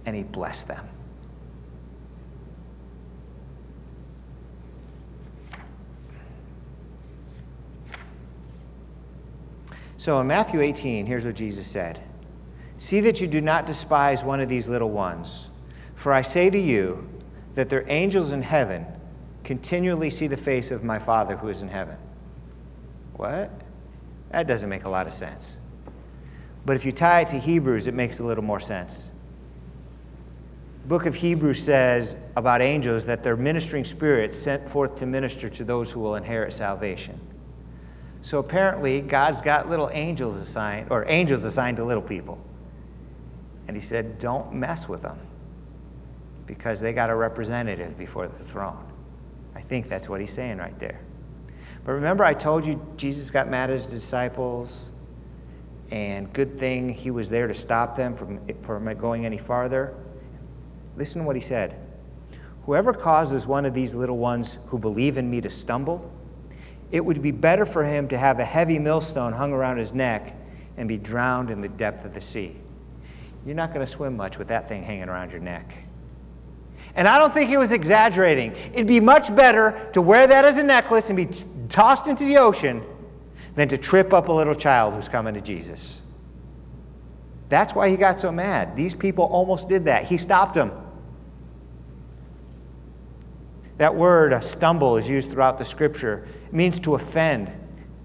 and 0.06 0.15
he 0.15 0.23
blessed 0.23 0.67
them. 0.67 0.88
So 10.04 10.20
in 10.20 10.28
Matthew 10.28 10.60
18, 10.60 11.06
here's 11.06 11.24
what 11.24 11.36
Jesus 11.36 11.66
said 11.66 11.98
See 12.76 13.00
that 13.00 13.22
you 13.22 13.28
do 13.28 13.39
not 13.39 13.66
despise 13.66 14.22
one 14.22 14.42
of 14.42 14.50
these 14.50 14.68
little 14.68 14.89
ones, 14.89 15.50
for 15.96 16.12
I 16.12 16.24
say 16.24 16.50
to 16.50 16.60
you 16.60 17.08
that 17.56 17.70
their 17.70 17.86
angels 17.88 18.32
in 18.32 18.42
heaven 18.42 18.86
continually 19.46 20.10
see 20.10 20.28
the 20.28 20.36
face 20.36 20.72
of 20.72 20.84
my 20.84 21.00
Father 21.00 21.38
who 21.38 21.48
is 21.48 21.62
in 21.62 21.70
heaven. 21.70 21.96
What? 23.16 23.50
That 24.32 24.46
doesn't 24.46 24.68
make 24.68 24.84
a 24.84 24.89
lot 24.89 25.08
of 25.08 25.13
sense. 25.13 25.58
But 26.66 26.76
if 26.76 26.84
you 26.84 26.92
tie 26.92 27.22
it 27.22 27.30
to 27.30 27.39
Hebrews, 27.39 27.88
it 27.88 27.94
makes 27.94 28.20
a 28.20 28.26
little 28.26 28.44
more 28.44 28.60
sense. 28.60 29.10
book 30.86 31.06
of 31.06 31.16
Hebrews 31.16 31.63
says 31.63 32.18
about 32.36 32.62
angels 32.62 33.06
that 33.06 33.24
they're 33.24 33.38
ministering 33.38 33.86
spirits 33.86 34.38
sent 34.38 34.68
forth 34.68 34.98
to 34.98 35.06
minister 35.06 35.48
to 35.48 35.63
those 35.63 35.92
who 35.92 36.02
will 36.02 36.16
inherit 36.16 36.52
salvation. 36.52 37.22
So 38.24 38.40
apparently, 38.40 39.02
God's 39.02 39.42
got 39.42 39.70
little 39.70 39.90
angels 39.92 40.38
assigned, 40.38 40.88
or 40.90 41.06
angels 41.10 41.44
assigned 41.44 41.76
to 41.78 41.84
little 41.84 42.02
people. 42.02 42.40
And 43.68 43.76
he 43.76 43.84
said, 43.84 44.18
don't 44.18 44.54
mess 44.54 44.88
with 44.88 45.02
them 45.02 45.20
because 46.46 46.80
they 46.80 46.94
got 46.94 47.10
a 47.10 47.16
representative 47.16 47.98
before 47.98 48.30
the 48.30 48.38
throne. 48.38 48.86
I 49.56 49.62
think 49.62 49.90
that's 49.90 50.08
what 50.08 50.22
he's 50.22 50.32
saying 50.32 50.58
right 50.58 50.78
there. 50.80 51.02
But 51.84 51.92
remember, 51.92 52.24
I 52.24 52.34
told 52.34 52.66
you 52.66 52.82
Jesus 52.96 53.30
got 53.30 53.50
mad 53.50 53.70
at 53.70 53.74
his 53.74 53.86
disciples 53.86 54.90
and 55.92 56.32
good 56.32 56.58
thing 56.58 56.90
he 56.90 57.12
was 57.12 57.30
there 57.30 57.48
to 57.48 57.54
stop 57.54 57.94
them 57.94 58.16
from, 58.16 58.40
from 58.62 58.98
going 58.98 59.26
any 59.26 59.38
farther. 59.38 59.94
Listen 60.96 61.22
to 61.22 61.28
what 61.28 61.36
he 61.36 61.42
said 61.42 61.76
Whoever 62.66 62.94
causes 62.94 63.46
one 63.46 63.66
of 63.66 63.74
these 63.74 63.94
little 63.94 64.18
ones 64.18 64.60
who 64.68 64.80
believe 64.80 65.18
in 65.18 65.30
me 65.30 65.42
to 65.42 65.50
stumble, 65.50 66.10
it 66.94 67.04
would 67.04 67.24
be 67.24 67.32
better 67.32 67.66
for 67.66 67.84
him 67.84 68.08
to 68.08 68.18
have 68.18 68.40
a 68.40 68.46
heavy 68.46 68.78
millstone 68.78 69.34
hung 69.34 69.52
around 69.52 69.78
his 69.78 69.94
neck 69.94 70.38
and 70.78 70.88
be 70.88 70.96
drowned 70.96 71.50
in 71.50 71.60
the 71.60 71.68
depth 71.68 72.06
of 72.06 72.14
the 72.14 72.22
sea. 72.22 72.56
You're 73.48 73.56
not 73.56 73.74
going 73.74 73.84
to 73.84 73.92
swim 73.92 74.16
much 74.16 74.38
with 74.38 74.48
that 74.50 74.70
thing 74.70 74.84
hanging 74.84 75.10
around 75.10 75.32
your 75.32 75.42
neck. 75.42 75.76
And 76.96 77.08
I 77.08 77.18
don't 77.18 77.34
think 77.34 77.50
he 77.50 77.58
was 77.58 77.72
exaggerating. 77.72 78.56
It'd 78.74 78.86
be 78.86 79.00
much 79.00 79.36
better 79.36 79.90
to 79.94 80.04
wear 80.04 80.28
that 80.28 80.46
as 80.46 80.58
a 80.58 80.64
necklace 80.64 81.10
and 81.10 81.18
be 81.18 81.30
tossed 81.68 82.06
into 82.06 82.26
the 82.26 82.38
ocean 82.38 82.84
than 83.56 83.68
to 83.70 83.78
trip 83.78 84.14
up 84.14 84.28
a 84.28 84.32
little 84.32 84.54
child 84.54 84.94
who's 84.94 85.10
coming 85.10 85.34
to 85.34 85.42
Jesus. 85.42 86.00
That's 87.50 87.74
why 87.74 87.90
he 87.90 87.98
got 87.98 88.20
so 88.20 88.32
mad. 88.32 88.76
These 88.76 88.94
people 88.94 89.26
almost 89.26 89.68
did 89.68 89.86
that. 89.86 90.06
He 90.06 90.20
stopped 90.20 90.54
them. 90.54 90.72
That 93.78 93.96
word, 93.96 94.34
uh, 94.34 94.40
stumble, 94.40 94.98
is 94.98 95.10
used 95.10 95.32
throughout 95.32 95.58
the 95.58 95.66
scripture. 95.66 96.28
It 96.48 96.54
means 96.54 96.80
to 96.80 96.96
offend. 96.96 97.52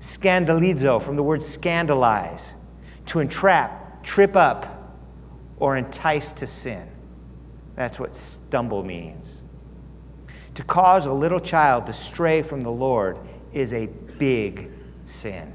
Scandalizo, 0.01 1.03
from 1.03 1.17
the 1.17 1.23
word 1.23 1.43
scandalize, 1.43 2.55
to 3.07 3.21
entrap, 3.21 4.03
trip 4.03 4.37
up, 4.37 4.97
or 5.59 5.77
entice 5.77 6.33
to 6.33 6.47
sin. 6.47 6.89
That's 7.75 7.99
what 7.99 8.17
stumble 8.17 8.83
means. 8.83 9.45
To 10.55 10.65
cause 10.65 11.07
a 11.07 11.13
little 11.13 11.41
child 11.41 11.87
to 11.87 11.93
stray 11.93 12.43
from 12.43 12.63
the 12.63 12.71
Lord 12.71 13.19
is 13.53 13.73
a 13.73 13.87
big 13.87 14.71
sin. 15.07 15.53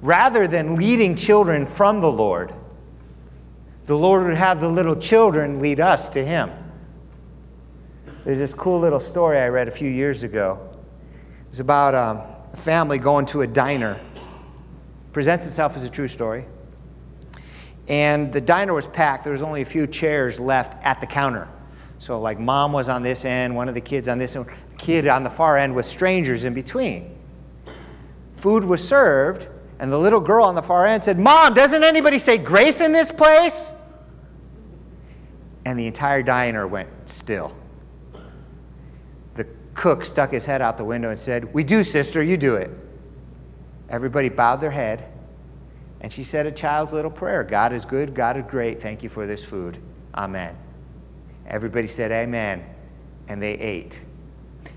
Rather 0.00 0.48
than 0.48 0.76
leading 0.76 1.14
children 1.14 1.64
from 1.64 2.00
the 2.00 2.10
Lord, 2.10 2.52
the 3.86 3.96
Lord 3.96 4.24
would 4.24 4.34
have 4.34 4.60
the 4.60 4.68
little 4.68 4.96
children 4.96 5.60
lead 5.60 5.80
us 5.80 6.08
to 6.10 6.24
Him. 6.24 6.50
There's 8.24 8.38
this 8.38 8.54
cool 8.54 8.80
little 8.80 9.00
story 9.00 9.38
I 9.38 9.48
read 9.48 9.68
a 9.68 9.70
few 9.70 9.88
years 9.88 10.22
ago. 10.22 10.58
It 11.12 11.50
was 11.50 11.60
about 11.60 11.94
um, 11.94 12.22
a 12.52 12.56
family 12.56 12.98
going 12.98 13.26
to 13.26 13.42
a 13.42 13.46
diner. 13.46 14.00
Presents 15.12 15.46
itself 15.46 15.76
as 15.76 15.84
a 15.84 15.90
true 15.90 16.08
story. 16.08 16.46
And 17.88 18.32
the 18.32 18.40
diner 18.40 18.74
was 18.74 18.86
packed. 18.86 19.24
There 19.24 19.32
was 19.32 19.42
only 19.42 19.62
a 19.62 19.66
few 19.66 19.86
chairs 19.86 20.38
left 20.38 20.84
at 20.84 21.00
the 21.00 21.06
counter. 21.06 21.48
So, 21.98 22.20
like, 22.20 22.38
mom 22.38 22.72
was 22.72 22.88
on 22.88 23.02
this 23.02 23.24
end, 23.24 23.54
one 23.54 23.68
of 23.68 23.74
the 23.74 23.80
kids 23.80 24.08
on 24.08 24.18
this 24.18 24.34
end, 24.34 24.46
kid 24.78 25.06
on 25.08 25.24
the 25.24 25.30
far 25.30 25.58
end 25.58 25.74
with 25.74 25.86
strangers 25.86 26.44
in 26.44 26.54
between 26.54 27.12
food 28.42 28.64
was 28.64 28.86
served, 28.86 29.46
and 29.78 29.90
the 29.92 29.96
little 29.96 30.18
girl 30.18 30.44
on 30.44 30.56
the 30.56 30.62
far 30.62 30.84
end 30.84 31.04
said, 31.04 31.16
Mom, 31.16 31.54
doesn't 31.54 31.84
anybody 31.84 32.18
say 32.18 32.36
grace 32.36 32.80
in 32.80 32.92
this 32.92 33.08
place? 33.08 33.70
And 35.64 35.78
the 35.78 35.86
entire 35.86 36.24
diner 36.24 36.66
went 36.66 36.88
still. 37.06 37.54
Cook 39.74 40.04
stuck 40.04 40.30
his 40.30 40.44
head 40.44 40.60
out 40.60 40.76
the 40.76 40.84
window 40.84 41.10
and 41.10 41.18
said, 41.18 41.52
We 41.52 41.64
do, 41.64 41.82
sister, 41.84 42.22
you 42.22 42.36
do 42.36 42.56
it. 42.56 42.70
Everybody 43.88 44.28
bowed 44.28 44.56
their 44.56 44.70
head, 44.70 45.04
and 46.00 46.12
she 46.12 46.24
said 46.24 46.46
a 46.46 46.52
child's 46.52 46.92
little 46.92 47.10
prayer 47.10 47.44
God 47.44 47.72
is 47.72 47.84
good, 47.84 48.14
God 48.14 48.36
is 48.36 48.44
great, 48.48 48.80
thank 48.80 49.02
you 49.02 49.08
for 49.08 49.26
this 49.26 49.44
food. 49.44 49.78
Amen. 50.14 50.56
Everybody 51.46 51.88
said, 51.88 52.12
Amen, 52.12 52.64
and 53.28 53.42
they 53.42 53.54
ate. 53.54 54.00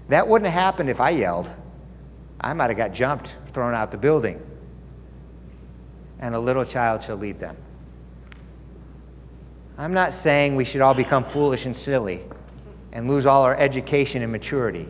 That 0.10 0.28
wouldn't 0.28 0.50
have 0.50 0.62
happened 0.62 0.90
if 0.90 1.02
I 1.02 1.10
yelled. 1.12 1.52
I 2.40 2.54
might 2.54 2.70
have 2.70 2.78
got 2.78 2.94
jumped, 2.94 3.36
thrown 3.48 3.74
out 3.74 3.92
the 3.92 3.98
building. 3.98 4.42
And 6.20 6.36
a 6.36 6.40
little 6.40 6.64
child 6.64 7.04
shall 7.04 7.18
lead 7.18 7.40
them. 7.40 7.58
I'm 9.78 9.94
not 9.94 10.14
saying 10.14 10.56
we 10.56 10.64
should 10.64 10.82
all 10.82 10.94
become 10.94 11.24
foolish 11.24 11.66
and 11.66 11.76
silly 11.76 12.24
and 12.96 13.10
lose 13.10 13.26
all 13.26 13.44
our 13.44 13.56
education 13.58 14.24
and 14.24 14.32
maturity. 14.32 14.88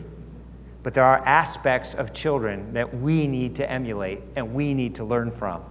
But 0.84 0.94
there 0.94 1.02
are 1.02 1.18
aspects 1.26 1.92
of 1.92 2.14
children 2.14 2.72
that 2.72 2.96
we 2.98 3.26
need 3.26 3.56
to 3.56 3.68
emulate 3.68 4.22
and 4.36 4.54
we 4.54 4.72
need 4.72 4.94
to 4.94 5.04
learn 5.04 5.32
from. 5.32 5.62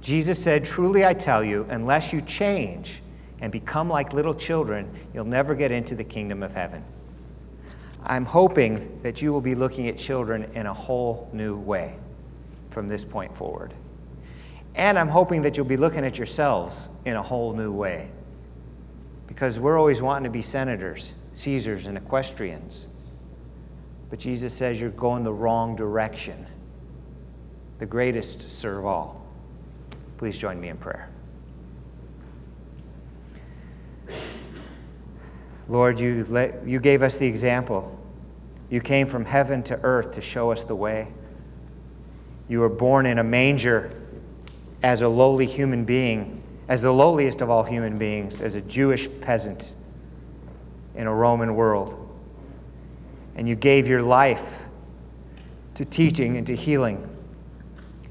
Jesus 0.00 0.42
said, 0.42 0.64
Truly 0.64 1.04
I 1.04 1.12
tell 1.12 1.44
you, 1.44 1.66
unless 1.68 2.14
you 2.14 2.22
change 2.22 3.02
and 3.42 3.52
become 3.52 3.90
like 3.90 4.14
little 4.14 4.34
children, 4.34 4.90
you'll 5.12 5.26
never 5.26 5.54
get 5.54 5.70
into 5.70 5.94
the 5.94 6.04
kingdom 6.04 6.42
of 6.42 6.54
heaven. 6.54 6.82
I'm 8.04 8.24
hoping 8.24 9.00
that 9.02 9.20
you 9.20 9.34
will 9.34 9.42
be 9.42 9.54
looking 9.54 9.86
at 9.88 9.98
children 9.98 10.50
in 10.54 10.64
a 10.64 10.72
whole 10.72 11.28
new 11.34 11.58
way 11.58 11.98
from 12.70 12.88
this 12.88 13.04
point 13.04 13.36
forward. 13.36 13.74
And 14.76 14.98
I'm 14.98 15.08
hoping 15.08 15.42
that 15.42 15.58
you'll 15.58 15.66
be 15.66 15.76
looking 15.76 16.06
at 16.06 16.16
yourselves 16.16 16.88
in 17.04 17.16
a 17.16 17.22
whole 17.22 17.52
new 17.52 17.70
way. 17.70 18.10
Because 19.28 19.60
we're 19.60 19.78
always 19.78 20.02
wanting 20.02 20.24
to 20.24 20.30
be 20.30 20.42
senators, 20.42 21.12
Caesars, 21.34 21.86
and 21.86 21.96
equestrians. 21.96 22.88
But 24.10 24.18
Jesus 24.18 24.52
says 24.52 24.80
you're 24.80 24.90
going 24.90 25.22
the 25.22 25.32
wrong 25.32 25.76
direction. 25.76 26.46
The 27.78 27.86
greatest 27.86 28.50
serve 28.50 28.84
all. 28.84 29.24
Please 30.16 30.36
join 30.36 30.60
me 30.60 30.68
in 30.68 30.76
prayer. 30.76 31.10
Lord, 35.68 36.00
you, 36.00 36.24
let, 36.28 36.66
you 36.66 36.80
gave 36.80 37.02
us 37.02 37.18
the 37.18 37.26
example. 37.26 37.94
You 38.70 38.80
came 38.80 39.06
from 39.06 39.24
heaven 39.24 39.62
to 39.64 39.78
earth 39.82 40.12
to 40.12 40.20
show 40.20 40.50
us 40.50 40.64
the 40.64 40.74
way. 40.74 41.12
You 42.48 42.60
were 42.60 42.70
born 42.70 43.06
in 43.06 43.18
a 43.18 43.24
manger 43.24 43.90
as 44.82 45.02
a 45.02 45.08
lowly 45.08 45.46
human 45.46 45.84
being, 45.84 46.37
as 46.68 46.82
the 46.82 46.92
lowliest 46.92 47.40
of 47.40 47.48
all 47.48 47.64
human 47.64 47.98
beings, 47.98 48.40
as 48.40 48.54
a 48.54 48.60
Jewish 48.60 49.08
peasant 49.20 49.74
in 50.94 51.06
a 51.06 51.14
Roman 51.14 51.54
world. 51.54 52.04
And 53.34 53.48
you 53.48 53.56
gave 53.56 53.88
your 53.88 54.02
life 54.02 54.66
to 55.74 55.84
teaching 55.84 56.36
and 56.36 56.46
to 56.46 56.54
healing. 56.54 57.08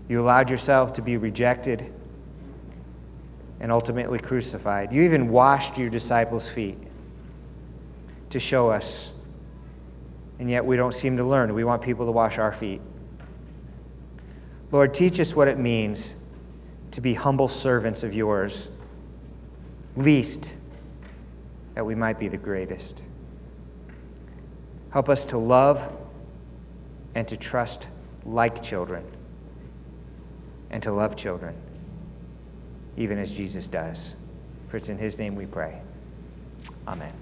You 0.07 0.21
allowed 0.21 0.49
yourself 0.49 0.93
to 0.93 1.01
be 1.01 1.17
rejected 1.17 1.93
and 3.59 3.71
ultimately 3.71 4.19
crucified. 4.19 4.91
You 4.91 5.03
even 5.03 5.29
washed 5.29 5.77
your 5.77 5.89
disciples' 5.89 6.47
feet 6.47 6.77
to 8.29 8.39
show 8.39 8.69
us. 8.69 9.13
And 10.39 10.49
yet 10.49 10.65
we 10.65 10.77
don't 10.77 10.93
seem 10.93 11.17
to 11.17 11.23
learn. 11.23 11.53
We 11.53 11.63
want 11.63 11.81
people 11.81 12.05
to 12.05 12.11
wash 12.11 12.37
our 12.37 12.53
feet. 12.53 12.81
Lord, 14.71 14.93
teach 14.93 15.19
us 15.19 15.35
what 15.35 15.47
it 15.47 15.57
means 15.57 16.15
to 16.91 17.01
be 17.01 17.13
humble 17.13 17.47
servants 17.47 18.03
of 18.03 18.13
yours, 18.13 18.69
least 19.95 20.55
that 21.73 21.85
we 21.85 21.95
might 21.95 22.17
be 22.17 22.27
the 22.27 22.37
greatest. 22.37 23.03
Help 24.91 25.09
us 25.09 25.25
to 25.25 25.37
love 25.37 25.91
and 27.15 27.27
to 27.27 27.37
trust 27.37 27.87
like 28.25 28.63
children 28.63 29.03
and 30.69 30.81
to 30.83 30.91
love 30.91 31.15
children, 31.15 31.55
even 32.95 33.17
as 33.17 33.33
Jesus 33.33 33.67
does. 33.67 34.15
For 34.69 34.77
it's 34.77 34.89
in 34.89 34.97
his 34.97 35.17
name 35.17 35.35
we 35.35 35.45
pray. 35.45 35.81
Amen. 36.87 37.13